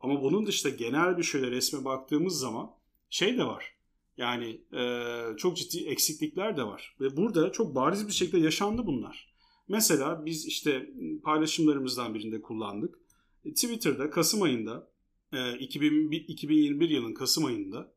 [0.00, 2.70] Ama bunun dışında genel bir şöyle resme baktığımız zaman
[3.10, 3.74] şey de var.
[4.16, 6.96] Yani e, çok ciddi eksiklikler de var.
[7.00, 9.28] Ve burada çok bariz bir şekilde yaşandı bunlar.
[9.68, 10.90] Mesela biz işte
[11.22, 12.98] paylaşımlarımızdan birinde kullandık.
[13.44, 14.88] E, Twitter'da Kasım ayında
[15.32, 17.92] e, 2021 yılın Kasım ayında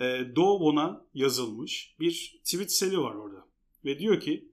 [0.00, 3.46] e, Dovon'a yazılmış bir tweet seli var orada.
[3.84, 4.48] Ve diyor ki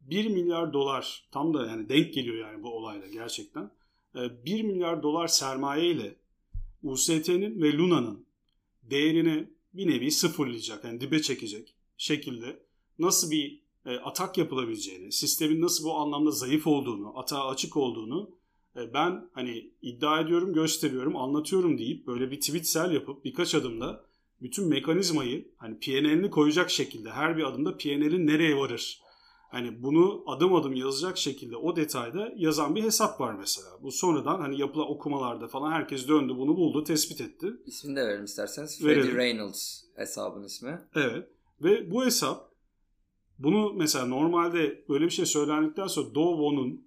[0.00, 3.70] 1 e, milyar dolar tam da yani denk geliyor yani bu olayla gerçekten.
[4.14, 6.16] 1 e, milyar dolar sermaye ile
[6.82, 8.26] UST'nin ve Luna'nın
[8.82, 12.62] değerini bir nevi sıfırlayacak yani dibe çekecek şekilde
[12.98, 18.36] nasıl bir e, atak yapılabileceğini, sistemin nasıl bu anlamda zayıf olduğunu, atağa açık olduğunu
[18.94, 24.04] ben hani iddia ediyorum, gösteriyorum, anlatıyorum deyip böyle bir tweet sel yapıp birkaç adımda
[24.42, 29.00] bütün mekanizmayı hani PNL'ini koyacak şekilde her bir adımda PNL'in nereye varır?
[29.50, 33.68] Hani bunu adım adım yazacak şekilde o detayda yazan bir hesap var mesela.
[33.82, 37.52] Bu sonradan hani yapılan okumalarda falan herkes döndü bunu buldu, tespit etti.
[37.66, 38.80] İsmini de verelim isterseniz.
[38.80, 40.80] Freddie Reynolds hesabın ismi.
[40.94, 41.28] Evet.
[41.60, 42.55] Ve bu hesap
[43.38, 46.86] bunu mesela normalde böyle bir şey söylendikten sonra Dovo'nun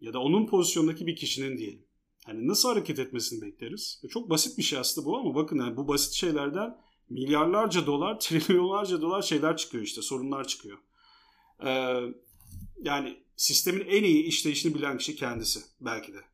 [0.00, 1.86] ya da onun pozisyondaki bir kişinin diyelim.
[2.26, 4.02] Hani nasıl hareket etmesini bekleriz?
[4.10, 6.76] Çok basit bir şey aslında bu ama bakın yani bu basit şeylerden
[7.08, 10.78] milyarlarca dolar, trilyonlarca dolar şeyler çıkıyor işte, sorunlar çıkıyor.
[11.64, 12.00] Ee,
[12.82, 16.29] yani sistemin en iyi işleyişini bilen kişi kendisi belki de.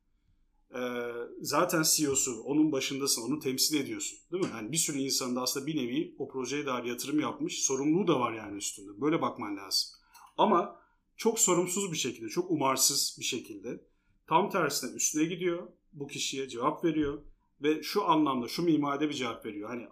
[0.77, 4.19] Ee, zaten CEO'su, onun başındasın, onu temsil ediyorsun.
[4.33, 4.51] Değil mi?
[4.53, 7.61] Yani bir sürü insan da aslında bir nevi o projeye dair yatırım yapmış.
[7.61, 9.01] Sorumluluğu da var yani üstünde.
[9.01, 9.91] Böyle bakman lazım.
[10.39, 10.81] Ama
[11.17, 13.85] çok sorumsuz bir şekilde, çok umarsız bir şekilde
[14.27, 15.69] tam tersine üstüne gidiyor.
[15.93, 17.23] Bu kişiye cevap veriyor.
[17.63, 19.69] Ve şu anlamda, şu mimaride bir cevap veriyor.
[19.69, 19.89] Hani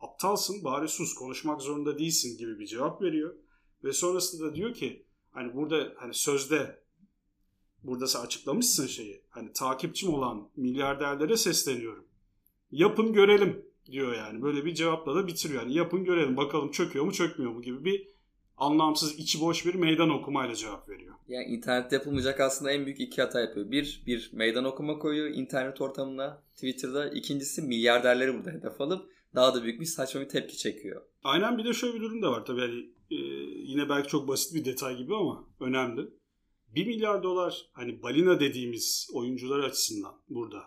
[0.00, 3.34] aptalsın bari sus konuşmak zorunda değilsin gibi bir cevap veriyor.
[3.84, 6.85] Ve sonrasında da diyor ki hani burada hani sözde
[7.82, 9.22] burada sen açıklamışsın şeyi.
[9.30, 12.04] Hani takipçim olan milyarderlere sesleniyorum.
[12.70, 14.42] Yapın görelim diyor yani.
[14.42, 15.62] Böyle bir cevapla da bitiriyor.
[15.62, 18.08] Yani yapın görelim bakalım çöküyor mu çökmüyor mu gibi bir
[18.56, 21.14] anlamsız içi boş bir meydan okumayla cevap veriyor.
[21.28, 23.70] Yani internette yapılmayacak aslında en büyük iki hata yapıyor.
[23.70, 27.10] Bir, bir meydan okuma koyuyor internet ortamına Twitter'da.
[27.10, 31.02] İkincisi milyarderleri burada hedef alıp daha da büyük bir saçma bir tepki çekiyor.
[31.24, 32.60] Aynen bir de şöyle bir durum da var tabii.
[32.60, 33.16] Yani, e,
[33.62, 36.08] yine belki çok basit bir detay gibi ama önemli.
[36.68, 40.62] 1 milyar dolar hani balina dediğimiz oyuncular açısından burada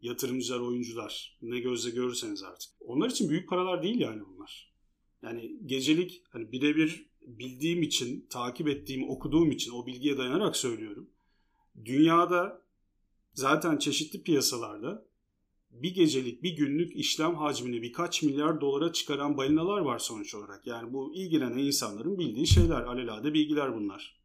[0.00, 2.70] yatırımcılar, oyuncular ne gözle görürseniz artık.
[2.80, 4.74] Onlar için büyük paralar değil yani bunlar.
[5.22, 11.10] Yani gecelik hani birebir bildiğim için, takip ettiğim, okuduğum için o bilgiye dayanarak söylüyorum.
[11.84, 12.62] Dünyada
[13.34, 15.06] zaten çeşitli piyasalarda
[15.70, 20.66] bir gecelik, bir günlük işlem hacmini birkaç milyar dolara çıkaran balinalar var sonuç olarak.
[20.66, 24.23] Yani bu ilgilenen insanların bildiği şeyler, alelade bilgiler bunlar.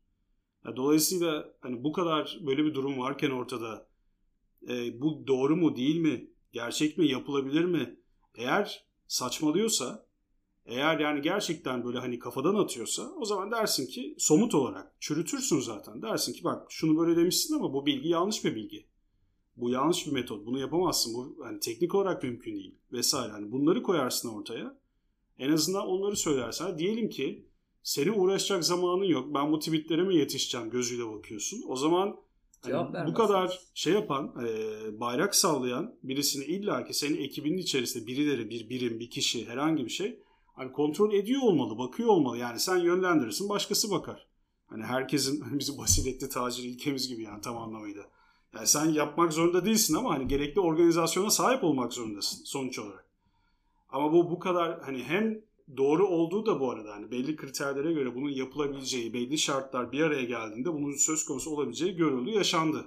[0.75, 3.87] Dolayısıyla hani bu kadar böyle bir durum varken ortada
[4.69, 7.99] e, bu doğru mu değil mi, gerçek mi, yapılabilir mi?
[8.35, 10.05] Eğer saçmalıyorsa,
[10.65, 16.01] eğer yani gerçekten böyle hani kafadan atıyorsa o zaman dersin ki somut olarak çürütürsün zaten.
[16.01, 18.85] Dersin ki bak şunu böyle demişsin ama bu bilgi yanlış bir bilgi.
[19.57, 20.45] Bu yanlış bir metot.
[20.45, 21.13] Bunu yapamazsın.
[21.13, 23.31] Bu hani teknik olarak mümkün değil vesaire.
[23.31, 24.79] Hani bunları koyarsın ortaya.
[25.39, 26.77] En azından onları söylersen.
[26.77, 27.48] Diyelim ki
[27.83, 29.33] senin uğraşacak zamanın yok.
[29.33, 31.63] Ben bu tweetlere mi yetişeceğim gözüyle bakıyorsun.
[31.67, 32.15] O zaman
[32.67, 38.49] Yani bu kadar şey yapan, e, bayrak sallayan birisini illa ki senin ekibinin içerisinde birileri,
[38.49, 40.19] bir birim, bir kişi, herhangi bir şey
[40.55, 42.37] hani kontrol ediyor olmalı, bakıyor olmalı.
[42.37, 44.27] Yani sen yönlendirirsin, başkası bakar.
[44.67, 48.03] Hani herkesin hani bizim basiretli tacir ilkemiz gibi yani tam anlamıyla.
[48.55, 53.05] Yani sen yapmak zorunda değilsin ama hani gerekli organizasyona sahip olmak zorundasın sonuç olarak.
[53.89, 55.41] Ama bu bu kadar hani hem
[55.77, 60.23] doğru olduğu da bu arada hani belli kriterlere göre bunun yapılabileceği, belli şartlar bir araya
[60.23, 62.85] geldiğinde bunun söz konusu olabileceği görüldü, yaşandı.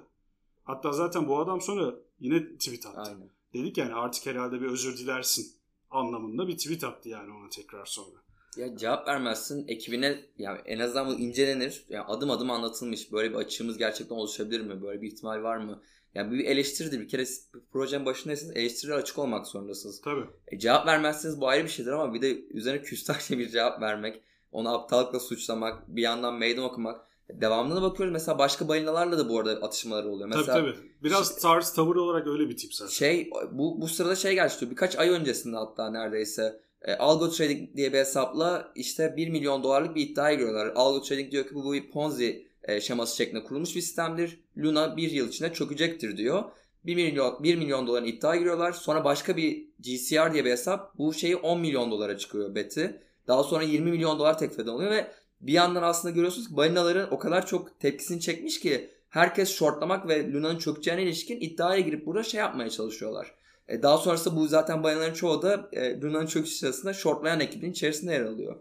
[0.63, 3.01] Hatta zaten bu adam sonra yine tweet attı.
[3.01, 3.29] Aynen.
[3.53, 5.53] Dedik yani artık herhalde bir özür dilersin
[5.91, 8.23] anlamında bir tweet attı yani ona tekrar sonra.
[8.57, 11.85] Ya cevap vermezsin ekibine yani en azından bu incelenir.
[11.89, 13.11] Yani adım adım anlatılmış.
[13.11, 14.81] Böyle bir açığımız gerçekten oluşabilir mi?
[14.81, 15.81] Böyle bir ihtimal var mı?
[16.15, 16.99] Yani bir eleştiridir.
[16.99, 17.25] Bir kere
[17.71, 20.01] projenin başındaysanız eleştiriler açık olmak zorundasınız.
[20.01, 20.25] Tabii.
[20.47, 24.21] E, cevap vermezseniz bu ayrı bir şeydir ama bir de üzerine küstahça bir cevap vermek,
[24.51, 27.01] onu aptallıkla suçlamak, bir yandan meydan okumak.
[27.29, 28.13] Devamına bakıyoruz.
[28.13, 30.27] Mesela başka balinalarla da bu arada atışmalar oluyor.
[30.27, 30.91] Mesela, tabii tabii.
[31.03, 32.91] Biraz şey, tarz tavır olarak öyle bir tip zaten.
[32.91, 34.71] Şey bu, bu sırada şey gerçekleşiyor.
[34.71, 39.95] Birkaç ay öncesinde hatta neredeyse e, Algo Trading diye bir hesapla işte 1 milyon dolarlık
[39.95, 40.71] bir iddiaya giriyorlar.
[40.75, 44.39] Algo Trading diyor ki bu bir Ponzi e, şeması şeklinde kurulmuş bir sistemdir.
[44.57, 46.43] Luna bir yıl içinde çökecektir diyor.
[46.85, 48.71] 1 milyon, 1 milyon doların iddia giriyorlar.
[48.71, 53.01] Sonra başka bir GCR diye bir hesap bu şeyi 10 milyon dolara çıkıyor beti.
[53.27, 57.19] Daha sonra 20 milyon dolar teklif oluyor ve bir yandan aslında görüyorsunuz ki balinaların o
[57.19, 62.39] kadar çok tepkisini çekmiş ki herkes shortlamak ve Luna'nın çökeceğine ilişkin iddiaya girip burada şey
[62.39, 63.35] yapmaya çalışıyorlar.
[63.67, 68.13] E, daha sonrasında bu zaten balinaların çoğu da e, Luna'nın çöküşü sırasında shortlayan ekibin içerisinde
[68.13, 68.55] yer alıyor.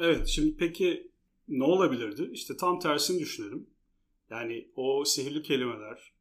[0.00, 1.10] Evet şimdi peki
[1.48, 2.30] ne olabilirdi?
[2.32, 3.66] İşte tam tersini düşünelim.
[4.30, 6.12] Yani o sihirli kelimeler,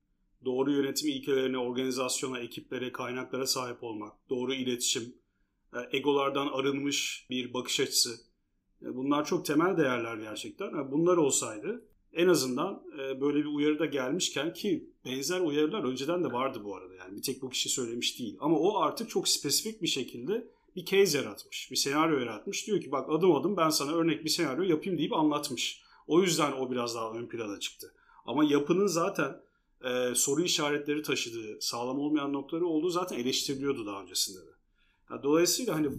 [0.46, 5.16] doğru yönetim ilkelerine, organizasyona, ekiplere, kaynaklara sahip olmak, doğru iletişim,
[5.74, 8.16] e, egolardan arınmış bir bakış açısı.
[8.82, 10.68] E, bunlar çok temel değerler gerçekten.
[10.68, 12.84] E, bunlar olsaydı en azından
[13.22, 16.96] böyle bir uyarı da gelmişken ki benzer uyarılar önceden de vardı bu arada.
[16.96, 18.38] Yani bir tek bu kişi söylemiş değil.
[18.40, 21.72] Ama o artık çok spesifik bir şekilde bir case yaratmış.
[21.72, 22.68] Bir senaryo yaratmış.
[22.68, 25.82] Diyor ki bak adım adım ben sana örnek bir senaryo yapayım deyip anlatmış.
[26.08, 27.94] O yüzden o biraz daha ön plana çıktı.
[28.26, 29.42] Ama yapının zaten
[29.84, 34.52] e, soru işaretleri taşıdığı, sağlam olmayan noktaları olduğu zaten eleştiriliyordu daha öncesinde de.
[35.12, 35.90] Yani dolayısıyla hani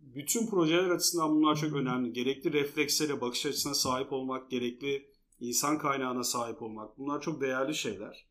[0.00, 2.12] bütün projeler açısından bunlar çok önemli.
[2.12, 8.26] Gerekli reflekslere, bakış açısına sahip olmak, gerekli insan kaynağına sahip olmak bunlar çok değerli şeyler.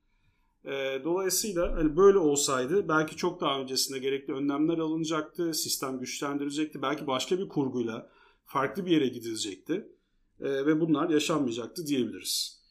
[0.66, 7.08] E, dolayısıyla hani böyle olsaydı belki çok daha öncesinde gerekli önlemler alınacaktı, sistem güçlendirilecekti, belki
[7.08, 8.10] başka bir kurguyla
[8.46, 9.74] farklı bir yere gidilecekti
[10.40, 12.62] e, ve bunlar yaşanmayacaktı diyebiliriz.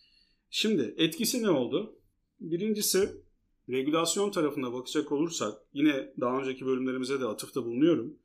[0.50, 1.98] Şimdi etkisi ne oldu?
[2.40, 3.24] Birincisi
[3.68, 8.16] regülasyon tarafına bakacak olursak yine daha önceki bölümlerimize de atıfta bulunuyorum.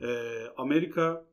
[0.00, 0.08] E,
[0.56, 1.26] Amerika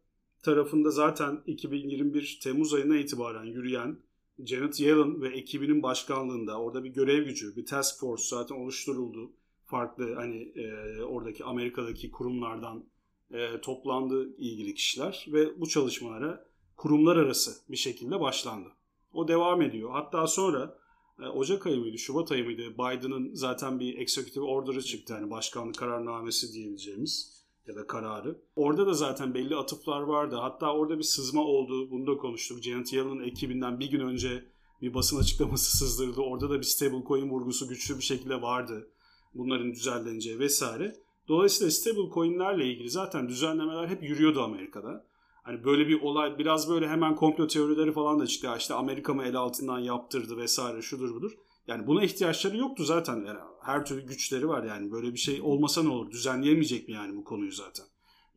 [0.44, 3.98] tarafında zaten 2021 Temmuz ayına itibaren yürüyen
[4.46, 9.32] Janet Yellen ve ekibinin başkanlığında orada bir görev gücü, bir task force zaten oluşturuldu.
[9.66, 12.86] Farklı hani e, oradaki Amerika'daki kurumlardan
[13.32, 16.46] e, toplandı ilgili kişiler ve bu çalışmalara
[16.78, 18.70] kurumlar arası bir şekilde başlandı.
[19.14, 19.92] O devam ediyor.
[19.92, 20.78] Hatta sonra
[21.20, 25.14] e, Ocak ayı mıydı, Şubat ayı mıydı Biden'ın zaten bir executive order'ı çıktı.
[25.14, 28.42] Yani başkanlık kararnamesi diyebileceğimiz ya da kararı.
[28.56, 30.36] Orada da zaten belli atıflar vardı.
[30.36, 31.92] Hatta orada bir sızma oldu.
[31.92, 32.64] Bunu da konuştuk.
[32.64, 34.46] Janet Yellen'ın ekibinden bir gün önce
[34.82, 36.22] bir basın açıklaması sızdırıldı.
[36.22, 38.90] Orada da bir stablecoin vurgusu güçlü bir şekilde vardı.
[39.34, 40.96] Bunların düzenleneceği vesaire.
[41.28, 45.06] Dolayısıyla stablecoin'lerle ilgili zaten düzenlemeler hep yürüyordu Amerika'da.
[45.44, 48.50] Hani böyle bir olay biraz böyle hemen komplo teorileri falan da çıktı.
[48.58, 51.32] İşte Amerika mı el altından yaptırdı vesaire şudur budur.
[51.68, 53.28] Yani buna ihtiyaçları yoktu zaten.
[53.62, 54.92] Her türlü güçleri var yani.
[54.92, 56.12] Böyle bir şey olmasa ne olur?
[56.12, 57.86] Düzenleyemeyecek mi yani bu konuyu zaten?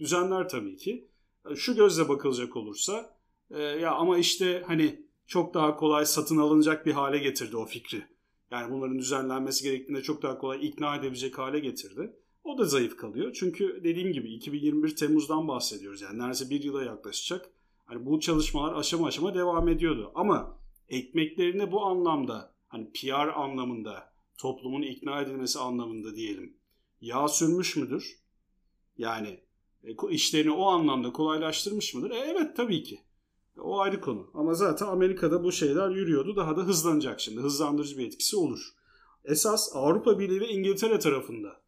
[0.01, 1.09] Düzenler tabii ki.
[1.51, 3.17] E, şu gözle bakılacak olursa
[3.51, 8.03] e, ya ama işte hani çok daha kolay satın alınacak bir hale getirdi o fikri.
[8.51, 12.13] Yani bunların düzenlenmesi gerektiğinde çok daha kolay ikna edebilecek hale getirdi.
[12.45, 13.33] O da zayıf kalıyor.
[13.33, 16.03] Çünkü dediğim gibi 2021 Temmuz'dan bahsediyoruz.
[16.03, 17.51] Yani neredeyse bir yıla yaklaşacak.
[17.85, 20.13] Hani bu çalışmalar aşama aşama devam ediyordu.
[20.15, 20.59] Ama
[20.89, 26.57] ekmeklerine bu anlamda hani PR anlamında, toplumun ikna edilmesi anlamında diyelim
[27.01, 28.19] yağ sürmüş müdür?
[28.99, 29.41] Yani
[29.85, 32.11] e, işlerini o anlamda kolaylaştırmış mıdır?
[32.11, 33.01] E, evet tabii ki.
[33.59, 34.31] O ayrı konu.
[34.35, 36.37] Ama zaten Amerika'da bu şeyler yürüyordu.
[36.37, 37.41] Daha da hızlanacak şimdi.
[37.41, 38.75] Hızlandırıcı bir etkisi olur.
[39.25, 41.61] Esas Avrupa Birliği ve İngiltere tarafında.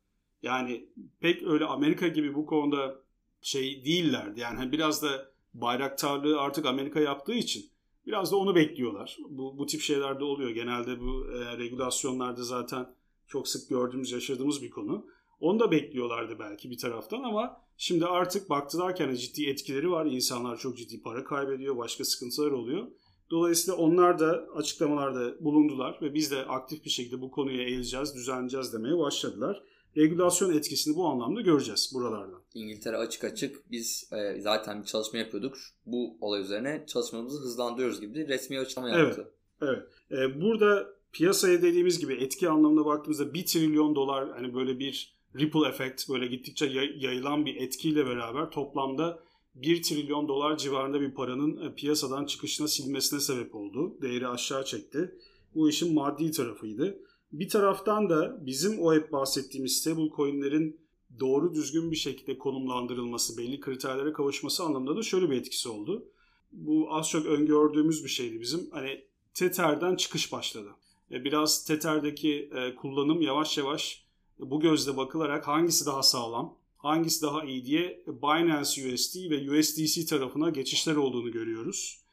[0.42, 0.88] Yani
[1.20, 3.02] pek öyle Amerika gibi bu konuda
[3.40, 4.40] şey değillerdi.
[4.40, 7.70] Yani biraz da bayraktarlığı artık Amerika yaptığı için
[8.06, 9.16] Biraz da onu bekliyorlar.
[9.28, 10.50] Bu, bu tip şeyler de oluyor.
[10.50, 12.94] Genelde bu e, regülasyonlarda zaten
[13.26, 15.06] çok sık gördüğümüz, yaşadığımız bir konu.
[15.40, 20.06] Onu da bekliyorlardı belki bir taraftan ama şimdi artık baktılar ki hani ciddi etkileri var.
[20.06, 22.86] İnsanlar çok ciddi para kaybediyor, başka sıkıntılar oluyor.
[23.30, 28.72] Dolayısıyla onlar da açıklamalarda bulundular ve biz de aktif bir şekilde bu konuya eğileceğiz, düzenleyeceğiz
[28.72, 29.62] demeye başladılar.
[29.96, 32.40] Regülasyon etkisini bu anlamda göreceğiz buralardan.
[32.54, 35.56] İngiltere açık açık biz e, zaten bir çalışma yapıyorduk.
[35.86, 39.32] Bu olay üzerine çalışmamızı hızlandırıyoruz gibi bir resmi açıklama yaptı.
[39.62, 39.82] Evet.
[40.10, 40.30] evet.
[40.32, 45.68] E, burada piyasaya dediğimiz gibi etki anlamına baktığımızda 1 trilyon dolar hani böyle bir ripple
[45.68, 49.22] effect böyle gittikçe yayılan bir etkiyle beraber toplamda
[49.54, 54.02] 1 trilyon dolar civarında bir paranın e, piyasadan çıkışına silmesine sebep oldu.
[54.02, 55.14] Değeri aşağı çekti.
[55.54, 56.98] Bu işin maddi tarafıydı.
[57.32, 60.80] Bir taraftan da bizim o hep bahsettiğimiz stable coinlerin
[61.20, 66.08] doğru düzgün bir şekilde konumlandırılması, belli kriterlere kavuşması anlamında da şöyle bir etkisi oldu.
[66.52, 68.70] Bu az çok öngördüğümüz bir şeydi bizim.
[68.70, 70.68] Hani Tether'den çıkış başladı.
[71.10, 74.06] E, biraz Tether'deki e, kullanım yavaş yavaş
[74.38, 80.50] bu gözle bakılarak hangisi daha sağlam, hangisi daha iyi diye Binance USD ve USDC tarafına
[80.50, 82.05] geçişler olduğunu görüyoruz.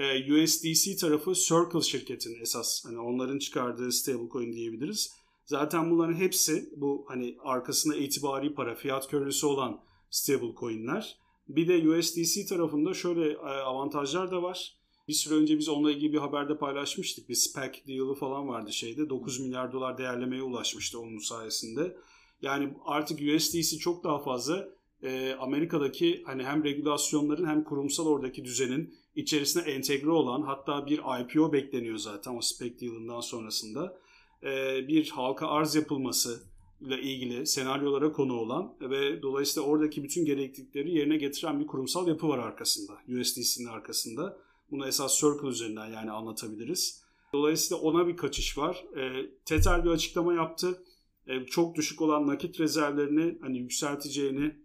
[0.00, 5.12] Ee, USDC tarafı Circle şirketinin esas hani onların çıkardığı stablecoin diyebiliriz.
[5.44, 11.18] Zaten bunların hepsi bu hani arkasında itibari para, fiyat körüsü olan stablecoin'ler.
[11.48, 14.76] Bir de USDC tarafında şöyle e, avantajlar da var.
[15.08, 17.28] Bir süre önce biz onunla ilgili bir haberde paylaşmıştık.
[17.28, 19.10] Bir SPAC deal'ı falan vardı şeyde.
[19.10, 21.96] 9 milyar dolar değerlemeye ulaşmıştı onun sayesinde.
[22.42, 24.68] Yani artık USDC çok daha fazla
[25.02, 31.52] e, Amerika'daki hani hem regülasyonların hem kurumsal oradaki düzenin içerisine entegre olan hatta bir IPO
[31.52, 33.98] bekleniyor zaten o SPAC deal'ından sonrasında.
[34.42, 34.48] E,
[34.88, 36.42] bir halka arz yapılması
[36.80, 42.28] ile ilgili senaryolara konu olan ve dolayısıyla oradaki bütün gereklilikleri yerine getiren bir kurumsal yapı
[42.28, 42.92] var arkasında.
[43.08, 44.38] USDC'nin arkasında.
[44.70, 47.02] Bunu esas Circle üzerinden yani anlatabiliriz.
[47.32, 48.84] Dolayısıyla ona bir kaçış var.
[48.96, 50.84] E, Tether bir açıklama yaptı.
[51.26, 54.56] E, çok düşük olan nakit rezervlerini hani yükselteceğini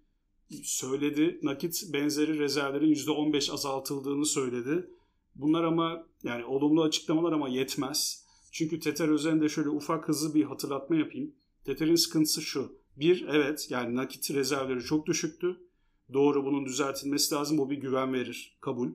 [0.63, 1.39] söyledi.
[1.43, 4.89] Nakit benzeri rezervlerin %15 azaltıldığını söyledi.
[5.35, 8.25] Bunlar ama yani olumlu açıklamalar ama yetmez.
[8.51, 11.31] Çünkü Tether üzerinde şöyle ufak hızlı bir hatırlatma yapayım.
[11.65, 12.77] Tether'in sıkıntısı şu.
[12.97, 15.57] Bir, evet yani nakit rezervleri çok düşüktü.
[16.13, 17.57] Doğru bunun düzeltilmesi lazım.
[17.57, 18.57] Bu bir güven verir.
[18.61, 18.89] Kabul.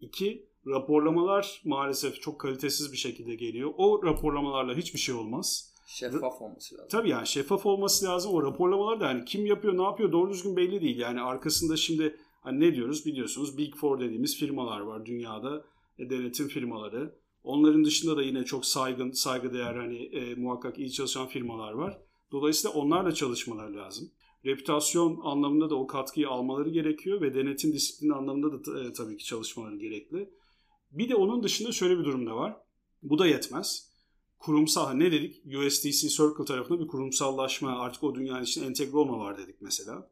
[0.00, 3.72] İki, raporlamalar maalesef çok kalitesiz bir şekilde geliyor.
[3.76, 5.72] O raporlamalarla hiçbir şey olmaz.
[5.86, 6.88] Şeffaf olması lazım.
[6.90, 8.32] Tabii yani şeffaf olması lazım.
[8.32, 10.98] O raporlamalar da hani kim yapıyor ne yapıyor doğru düzgün belli değil.
[10.98, 15.64] Yani arkasında şimdi hani ne diyoruz biliyorsunuz Big Four dediğimiz firmalar var dünyada.
[15.98, 17.14] E, denetim firmaları.
[17.44, 21.98] Onların dışında da yine çok saygın, saygıdeğer hani e, muhakkak iyi çalışan firmalar var.
[22.32, 24.10] Dolayısıyla onlarla çalışmalar lazım.
[24.44, 29.24] Reputasyon anlamında da o katkıyı almaları gerekiyor ve denetim disiplini anlamında da e, tabii ki
[29.24, 30.30] çalışmaları gerekli.
[30.90, 32.56] Bir de onun dışında şöyle bir durum da var.
[33.02, 33.95] Bu da yetmez
[34.38, 35.42] kurumsal ne dedik?
[35.56, 40.10] USDC Circle tarafında bir kurumsallaşma artık o dünyanın içine entegre olma var dedik mesela.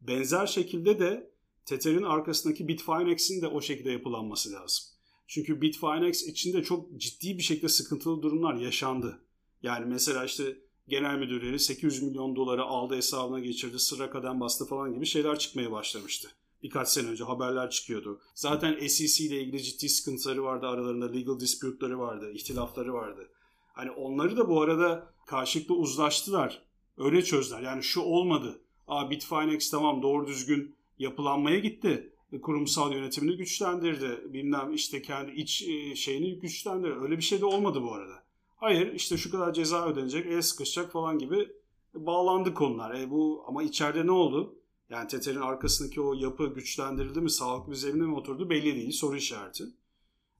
[0.00, 1.30] Benzer şekilde de
[1.64, 4.84] Tether'in arkasındaki Bitfinex'in de o şekilde yapılanması lazım.
[5.26, 9.18] Çünkü Bitfinex içinde çok ciddi bir şekilde sıkıntılı durumlar yaşandı.
[9.62, 10.58] Yani mesela işte
[10.88, 15.72] genel müdürleri 800 milyon doları aldı hesabına geçirdi, sıra kadem bastı falan gibi şeyler çıkmaya
[15.72, 16.28] başlamıştı.
[16.62, 18.20] Birkaç sene önce haberler çıkıyordu.
[18.34, 23.28] Zaten SEC ile ilgili ciddi sıkıntıları vardı aralarında, legal dispute'ları vardı, ihtilafları vardı.
[23.74, 26.62] Hani onları da bu arada karşılıklı uzlaştılar.
[26.98, 27.60] Öyle çözdüler.
[27.60, 28.60] Yani şu olmadı.
[28.88, 32.12] Aa Bitfinex tamam doğru düzgün yapılanmaya gitti.
[32.42, 34.32] Kurumsal yönetimini güçlendirdi.
[34.32, 36.94] Bilmem işte kendi iç e, şeyini güçlendirdi.
[37.00, 38.22] Öyle bir şey de olmadı bu arada.
[38.56, 41.48] Hayır işte şu kadar ceza ödenecek, el sıkışacak falan gibi
[41.94, 42.94] bağlandı konular.
[42.94, 44.54] E bu ama içeride ne oldu?
[44.90, 48.92] Yani Tether'in arkasındaki o yapı güçlendirildi mi, sağlıklı bir zemine mi oturdu belli değil.
[48.92, 49.64] Soru işareti.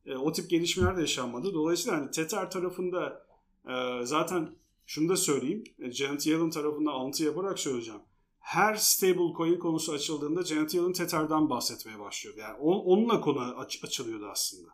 [0.06, 1.54] E, o tip gelişmeler de yaşanmadı.
[1.54, 3.23] Dolayısıyla hani Tether tarafında
[3.68, 4.48] e, zaten
[4.86, 5.64] şunu da söyleyeyim.
[5.78, 8.00] E, Janet Yellen tarafından alıntı yaparak söyleyeceğim.
[8.38, 12.40] Her stable coin konusu açıldığında Janet Yellen Tether'dan bahsetmeye başlıyordu.
[12.40, 14.68] Yani onunla konu aç, açılıyordu aslında.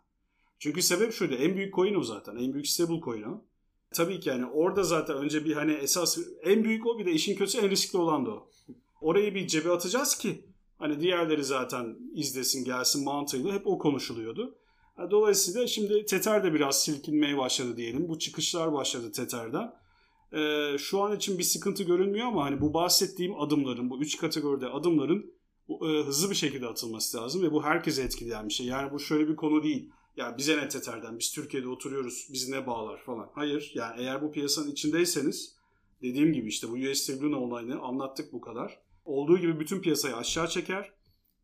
[0.59, 1.35] Çünkü sebep şuydu.
[1.35, 2.37] En büyük coin o zaten.
[2.37, 3.45] En büyük stable coin o.
[3.93, 7.37] Tabii ki yani orada zaten önce bir hani esas en büyük o bir de işin
[7.37, 8.51] kötüsü en riskli olan da o.
[9.01, 10.45] Orayı bir cebe atacağız ki
[10.79, 14.59] hani diğerleri zaten izlesin gelsin mantığıyla hep o konuşuluyordu.
[15.11, 18.09] Dolayısıyla şimdi Tether de biraz silkinmeye başladı diyelim.
[18.09, 19.75] Bu çıkışlar başladı Tether'den.
[20.33, 24.67] Ee, şu an için bir sıkıntı görünmüyor ama hani bu bahsettiğim adımların, bu üç kategoride
[24.67, 25.33] adımların
[25.69, 28.67] e, hızlı bir şekilde atılması lazım ve bu herkese etkileyen bir şey.
[28.67, 29.91] Yani bu şöyle bir konu değil.
[30.17, 33.31] Ya bize ne Tether'den, biz Türkiye'de oturuyoruz, bizi ne bağlar falan.
[33.35, 35.57] Hayır, yani eğer bu piyasanın içindeyseniz
[36.03, 38.81] dediğim gibi işte bu USD Luna olayını anlattık bu kadar.
[39.05, 40.93] Olduğu gibi bütün piyasayı aşağı çeker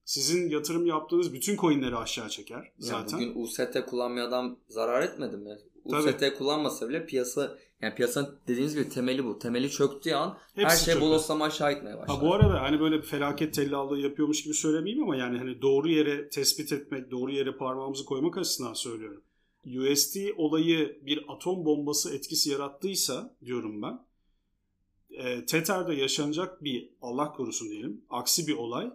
[0.06, 3.18] sizin yatırım yaptığınız bütün coinleri aşağı çeker zaten.
[3.18, 5.58] Yani bugün UST kullanmayan adam zarar etmedi mi?
[5.84, 6.34] UST Tabii.
[6.34, 9.38] kullanmasa bile piyasa yani piyasanın dediğiniz gibi temeli bu.
[9.38, 12.16] Temeli çöktüğü an Hepsi her şey bodoslama aşağı gitmeye başlar.
[12.16, 16.28] Ha, bu arada hani böyle felaket tellallığı yapıyormuş gibi söylemeyeyim ama yani hani doğru yere
[16.28, 19.22] tespit etmek, doğru yere parmağımızı koymak açısından söylüyorum.
[19.66, 24.06] USD olayı bir atom bombası etkisi yarattıysa diyorum ben.
[25.10, 28.90] E, Tether'de yaşanacak bir Allah korusun diyelim aksi bir olay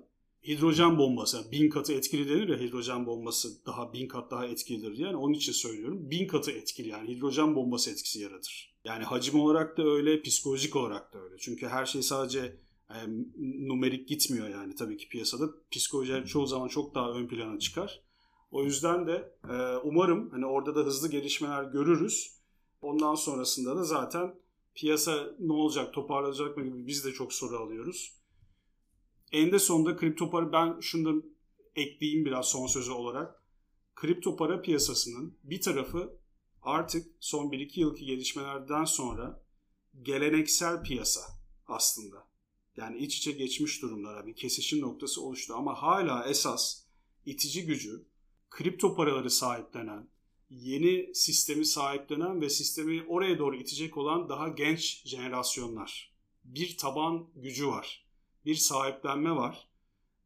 [0.47, 4.97] hidrojen bombası yani bin katı etkili denir ya hidrojen bombası daha bin kat daha etkilidir
[4.97, 8.75] yani onun için söylüyorum bin katı etkili yani hidrojen bombası etkisi yaratır.
[8.85, 12.57] Yani hacim olarak da öyle psikolojik olarak da öyle çünkü her şey sadece
[12.89, 12.95] e,
[13.67, 18.01] numerik gitmiyor yani tabii ki piyasada psikoloji çoğu zaman çok daha ön plana çıkar.
[18.51, 22.41] O yüzden de e, umarım hani orada da hızlı gelişmeler görürüz.
[22.81, 24.35] Ondan sonrasında da zaten
[24.75, 28.20] piyasa ne olacak toparlanacak mı gibi biz de çok soru alıyoruz.
[29.31, 31.27] En de sonunda kripto para ben şunu da
[31.75, 33.43] ekleyeyim biraz son sözü olarak.
[33.95, 36.19] Kripto para piyasasının bir tarafı
[36.61, 39.43] artık son 1-2 yılki gelişmelerden sonra
[40.01, 41.21] geleneksel piyasa
[41.67, 42.27] aslında.
[42.77, 46.83] Yani iç içe geçmiş durumlara bir kesişim noktası oluştu ama hala esas
[47.25, 48.05] itici gücü
[48.49, 50.09] kripto paraları sahiplenen,
[50.49, 56.13] yeni sistemi sahiplenen ve sistemi oraya doğru itecek olan daha genç jenerasyonlar.
[56.43, 58.10] Bir taban gücü var.
[58.45, 59.67] Bir sahiplenme var.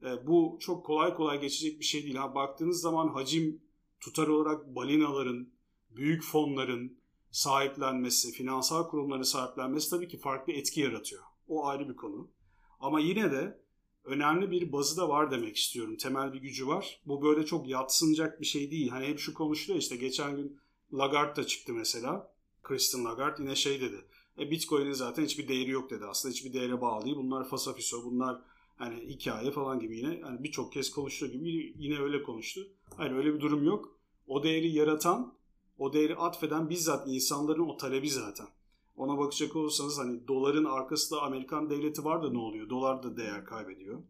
[0.04, 2.16] E, bu çok kolay kolay geçecek bir şey değil.
[2.16, 3.62] Ha, baktığınız zaman hacim
[4.00, 5.50] tutar olarak balinaların,
[5.90, 6.98] büyük fonların
[7.32, 11.24] sahiplenmesi, finansal kurumların sahiplenmesi tabii ki farklı etki yaratıyor.
[11.48, 12.32] O ayrı bir konu.
[12.80, 13.60] Ama yine de
[14.04, 15.98] önemli bir bazı da var demek istiyorum.
[15.98, 17.02] Temel bir gücü var.
[17.06, 18.90] Bu böyle çok yatsınacak bir şey değil.
[18.90, 20.60] Hani hep şu konuşuluyor işte geçen gün
[20.94, 22.36] Lagarde da çıktı mesela.
[22.64, 24.06] Kristen Lagarde yine şey dedi.
[24.40, 26.06] E, Bitcoin'in zaten hiçbir değeri yok dedi.
[26.06, 27.16] Aslında hiçbir değere bağlı değil.
[27.16, 28.42] Bunlar fasafiso, bunlar
[28.76, 32.62] hani hikaye falan gibi yine hani birçok kez konuştuğu gibi yine öyle konuştu.
[32.98, 33.96] Hayır öyle bir durum yok.
[34.28, 35.34] O değeri yaratan,
[35.78, 38.48] o değeri atfeden bizzat insanların o talebi zaten.
[38.96, 42.70] Ona bakacak olursanız hani doların arkasında Amerikan devleti var da ne oluyor?
[42.70, 44.04] Dolar da değer kaybediyor.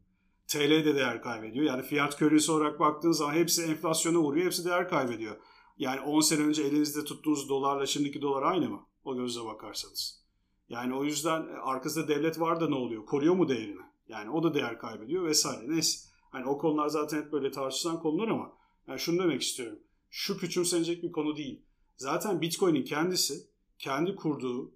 [0.47, 1.65] TL de değer kaybediyor.
[1.65, 4.45] Yani fiyat köresi olarak baktığınız zaman hepsi enflasyona uğruyor.
[4.45, 5.35] Hepsi değer kaybediyor.
[5.77, 8.85] Yani 10 sene önce elinizde tuttuğunuz dolarla şimdiki dolar aynı mı?
[9.05, 10.25] O gözle bakarsanız.
[10.69, 13.05] Yani o yüzden e, arkasında devlet var da ne oluyor?
[13.05, 13.81] Koruyor mu değerini?
[14.07, 15.69] Yani o da değer kaybediyor vesaire.
[15.69, 16.09] Neyse.
[16.29, 18.53] Hani o konular zaten hep böyle tartışılan konular ama
[18.87, 19.79] yani şunu demek istiyorum.
[20.09, 21.61] Şu küçümsenecek bir konu değil.
[21.97, 23.47] Zaten Bitcoin'in kendisi
[23.79, 24.71] kendi kurduğu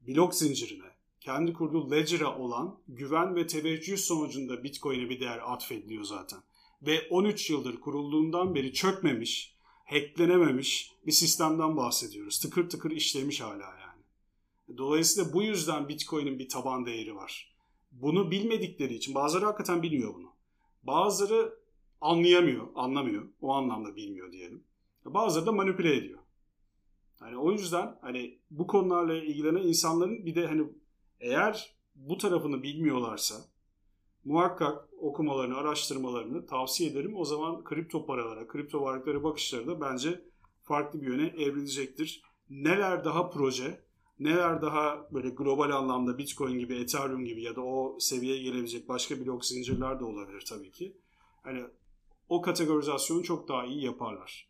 [0.00, 6.38] blok zincirine, kendi kurduğu ledger'a olan güven ve teveccüh sonucunda Bitcoin'e bir değer atfediliyor zaten.
[6.82, 9.53] Ve 13 yıldır kurulduğundan beri çökmemiş,
[9.84, 12.40] hacklenememiş bir sistemden bahsediyoruz.
[12.40, 14.78] Tıkır tıkır işlemiş hala yani.
[14.78, 17.54] Dolayısıyla bu yüzden Bitcoin'in bir taban değeri var.
[17.92, 20.30] Bunu bilmedikleri için bazıları hakikaten bilmiyor bunu.
[20.82, 21.58] Bazıları
[22.00, 23.28] anlayamıyor, anlamıyor.
[23.40, 24.64] O anlamda bilmiyor diyelim.
[25.04, 26.18] Bazıları da manipüle ediyor.
[27.20, 30.62] Hani o yüzden hani bu konularla ilgilenen insanların bir de hani
[31.20, 33.34] eğer bu tarafını bilmiyorlarsa
[34.24, 37.16] muhakkak okumalarını, araştırmalarını tavsiye ederim.
[37.16, 40.20] O zaman kripto paralara, kripto varlıklara bakışları da bence
[40.62, 42.22] farklı bir yöne evrilecektir.
[42.50, 43.80] Neler daha proje,
[44.18, 49.26] neler daha böyle global anlamda Bitcoin gibi, Ethereum gibi ya da o seviyeye gelebilecek başka
[49.26, 50.96] blok zincirler de olabilir tabii ki.
[51.42, 51.64] Hani
[52.28, 54.48] o kategorizasyonu çok daha iyi yaparlar.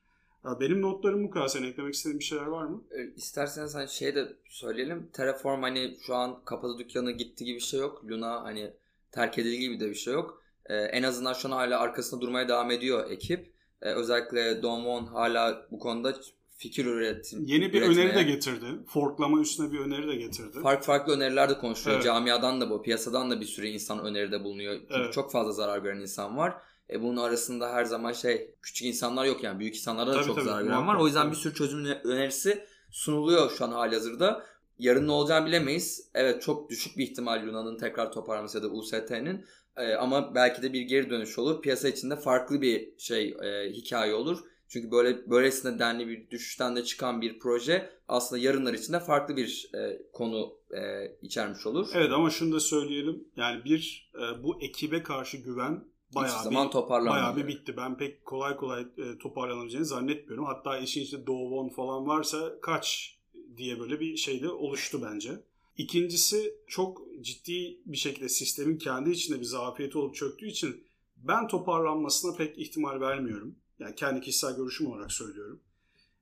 [0.61, 1.48] Benim notlarım bu kadar.
[1.48, 2.84] Sen eklemek istediğin bir şeyler var mı?
[2.90, 5.11] E, isterseniz hani şey de söyleyelim.
[5.12, 8.05] Terraform hani şu an kapadı dükkanı gitti gibi bir şey yok.
[8.11, 8.72] Luna hani
[9.12, 10.43] terk edildi gibi de bir şey yok.
[10.67, 13.55] Ee, en azından şu an hala arkasında durmaya devam ediyor ekip.
[13.83, 16.15] Ee, özellikle Don Won hala bu konuda
[16.59, 17.45] fikir üretim.
[17.45, 18.09] Yeni bir üretmeye.
[18.09, 18.67] öneri de getirdi.
[18.89, 20.61] Forklama üstüne bir öneri de getirdi.
[20.62, 21.97] Farklı farklı öneriler de konuşuyor.
[21.97, 22.05] Evet.
[22.05, 24.75] Camiadan da bu, piyasadan da bir sürü insan öneride bulunuyor.
[24.81, 25.12] Çünkü evet.
[25.12, 26.55] çok fazla zarar gören insan var.
[26.91, 30.37] E bunun arasında her zaman şey küçük insanlar yok yani büyük insanlara da tabii, çok
[30.37, 30.97] tabii, zarar gören var.
[30.97, 34.47] O yüzden bir sürü çözüm önerisi sunuluyor şu an hali hazırda.
[34.79, 36.11] Yarın ne olacağını bilemeyiz.
[36.15, 39.45] Evet çok düşük bir ihtimal Luna'nın tekrar toparlaması ya da UST'nin.
[39.77, 41.62] E, ama belki de bir geri dönüş olur.
[41.62, 44.39] Piyasa içinde farklı bir şey e, hikaye olur.
[44.68, 49.70] Çünkü böyle böylesine denli bir düşüşten de çıkan bir proje aslında yarınlar içinde farklı bir
[49.75, 51.89] e, konu e, içermiş olur.
[51.95, 53.25] Evet ama şunu da söyleyelim.
[53.37, 57.77] Yani bir e, bu ekibe karşı güven bayağı Hiç zaman bir, bayağı bir bitti.
[57.77, 60.45] Ben pek kolay kolay e, toparlanabileceğini zannetmiyorum.
[60.45, 63.18] Hatta işin içinde Doğu Won falan varsa kaç
[63.57, 65.31] diye böyle bir şey de oluştu bence.
[65.77, 70.85] İkincisi çok ciddi bir şekilde sistemin kendi içinde bir zafiyeti olup çöktüğü için
[71.16, 73.57] ben toparlanmasına pek ihtimal vermiyorum.
[73.79, 75.61] Yani kendi kişisel görüşüm olarak söylüyorum.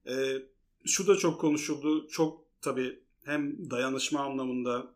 [0.07, 0.42] Ee,
[0.84, 2.09] şu da çok konuşuldu.
[2.09, 4.94] Çok tabii hem dayanışma anlamında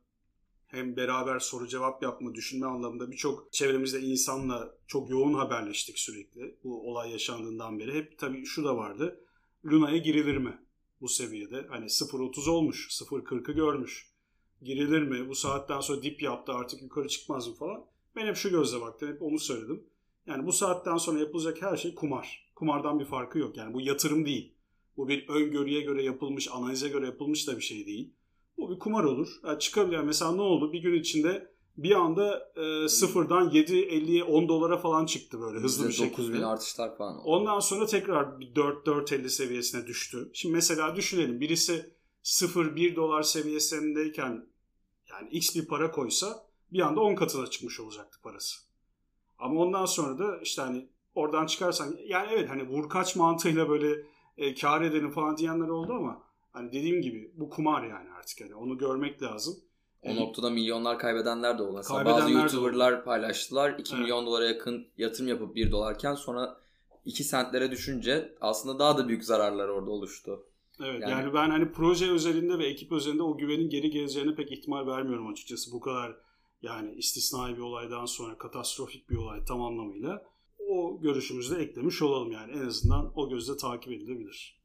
[0.67, 6.91] hem beraber soru cevap yapma, düşünme anlamında birçok çevremizde insanla çok yoğun haberleştik sürekli bu
[6.91, 7.95] olay yaşandığından beri.
[7.95, 9.21] Hep tabii şu da vardı.
[9.65, 10.59] Luna'ya girilir mi
[11.01, 11.67] bu seviyede?
[11.69, 14.16] Hani 0.30 olmuş, 0.40'ı görmüş.
[14.63, 15.29] Girilir mi?
[15.29, 17.85] Bu saatten sonra dip yaptı artık yukarı çıkmaz mı falan.
[18.17, 19.87] Ben hep şu gözle baktım, hep onu söyledim.
[20.27, 22.51] Yani bu saatten sonra yapılacak her şey kumar.
[22.55, 23.57] Kumardan bir farkı yok.
[23.57, 24.55] Yani bu yatırım değil.
[24.97, 28.13] Bu bir öngörüye göre yapılmış, analize göre yapılmış da bir şey değil.
[28.59, 29.29] Bu bir kumar olur.
[29.47, 29.99] Yani çıkabilir.
[29.99, 30.73] Mesela ne oldu?
[30.73, 35.89] Bir gün içinde bir anda e, sıfırdan 7, 50'ye 10 dolara falan çıktı böyle hızlı
[35.89, 36.33] bir şekilde.
[36.33, 37.29] bin artışlar falan oldu.
[37.29, 40.31] Ondan sonra tekrar 4 4.50 seviyesine düştü.
[40.33, 41.96] Şimdi mesela düşünelim birisi
[42.27, 44.47] 0-1 dolar seviyesindeyken
[45.11, 48.57] yani x bir para koysa bir anda 10 katına çıkmış olacaktı parası.
[49.39, 54.03] Ama ondan sonra da işte hani oradan çıkarsan yani evet hani vurkaç mantığıyla böyle
[54.39, 56.23] e, kar edelim falan diyenler oldu ama
[56.53, 59.57] hani dediğim gibi bu kumar yani artık hani onu görmek lazım.
[60.03, 61.77] O noktada milyonlar kaybedenler de oldu.
[61.77, 63.71] Mesela bazı YouTuber'lar paylaştılar.
[63.79, 64.03] 2 Evet.
[64.03, 66.61] milyon dolara yakın yatırım yapıp 1 dolarken sonra
[67.05, 70.47] 2 sentlere düşünce aslında daha da büyük zararlar orada oluştu.
[70.81, 74.53] Evet Yani- yani, ben hani proje özelinde ve ekip özelinde o güvenin geri geleceğine pek
[74.53, 75.73] ihtimal vermiyorum açıkçası.
[75.73, 76.17] Bu kadar
[76.63, 80.23] yani istisnai bir olaydan sonra katastrofik bir olay tam anlamıyla.
[80.69, 84.56] O görüşümüzü de eklemiş olalım yani en azından o gözle takip edilebilir.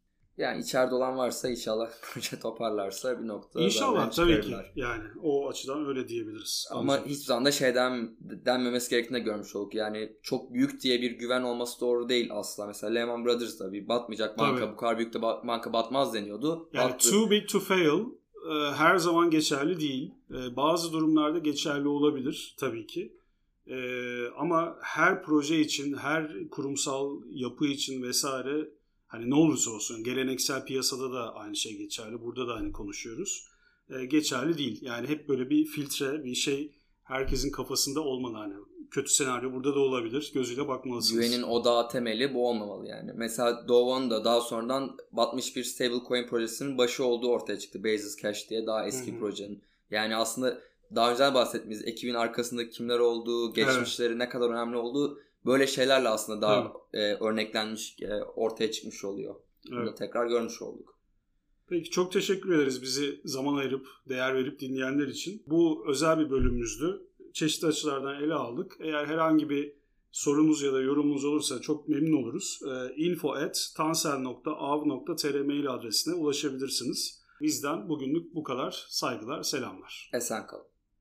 [0.42, 5.88] Yani içeride olan varsa inşallah proje toparlarsa bir noktada İnşallah tabii ki yani o açıdan
[5.88, 6.68] öyle diyebiliriz.
[6.72, 9.76] Ama Ancak- hiçbir zaman da şeyden denmemesi gerektiğini de görmüş olduk.
[9.76, 12.68] Yani çok büyük diye bir güven olması doğru değil asla.
[12.68, 14.72] Mesela Lehman Brothers da bir batmayacak banka, Tabii.
[14.74, 16.70] bu kadar büyük de ba- banka batmaz deniyordu.
[16.74, 17.12] Yani Battı.
[17.12, 18.00] too big to fail
[18.52, 20.12] e, her zaman geçerli değil.
[20.32, 23.18] E, bazı durumlarda geçerli olabilir tabii ki.
[23.68, 23.78] E,
[24.38, 28.70] ama her proje için, her kurumsal yapı için vesaire
[29.12, 32.22] hani ne olursa olsun geleneksel piyasada da aynı şey geçerli.
[32.22, 33.48] Burada da aynı konuşuyoruz.
[33.90, 34.80] E, geçerli değil.
[34.82, 36.72] Yani hep böyle bir filtre, bir şey
[37.04, 38.38] herkesin kafasında olmalı.
[38.38, 38.54] Hani
[38.92, 40.32] kötü senaryo burada da olabilir.
[40.34, 41.22] Gözüyle bakmalısınız.
[41.22, 43.12] Güvenin odağı temeli bu olmamalı yani.
[43.16, 47.84] Mesela Dowan da daha sonradan batmış bir stablecoin projesinin başı olduğu ortaya çıktı.
[47.84, 49.20] Basis Cash diye daha eski Hı hı.
[49.20, 49.62] projenin.
[49.92, 50.62] Yani aslında
[50.96, 56.42] daha önce bahsettiğimiz ekibin arkasında kimler olduğu, geçmişleri ne kadar önemli olduğu böyle şeylerle aslında
[56.42, 59.36] daha e, örneklenmiş, e, ortaya çıkmış oluyor.
[59.72, 59.98] Bunu Evet.
[59.98, 60.98] tekrar görmüş olduk.
[61.68, 65.44] Peki çok teşekkür ederiz bizi zaman ayırıp, değer verip dinleyenler için.
[65.48, 67.02] Bu özel bir bölümümüzdü.
[67.34, 68.78] Çeşitli açılardan ele aldık.
[68.80, 69.74] Eğer herhangi bir
[70.12, 72.60] sorunuz ya da yorumunuz olursa çok memnun oluruz.
[72.68, 77.22] Ee, info at tansel.av.tr mail adresine ulaşabilirsiniz.
[77.42, 78.86] Bizden bugünlük bu kadar.
[78.90, 80.10] Saygılar, selamlar.
[80.14, 80.66] Esen kalın.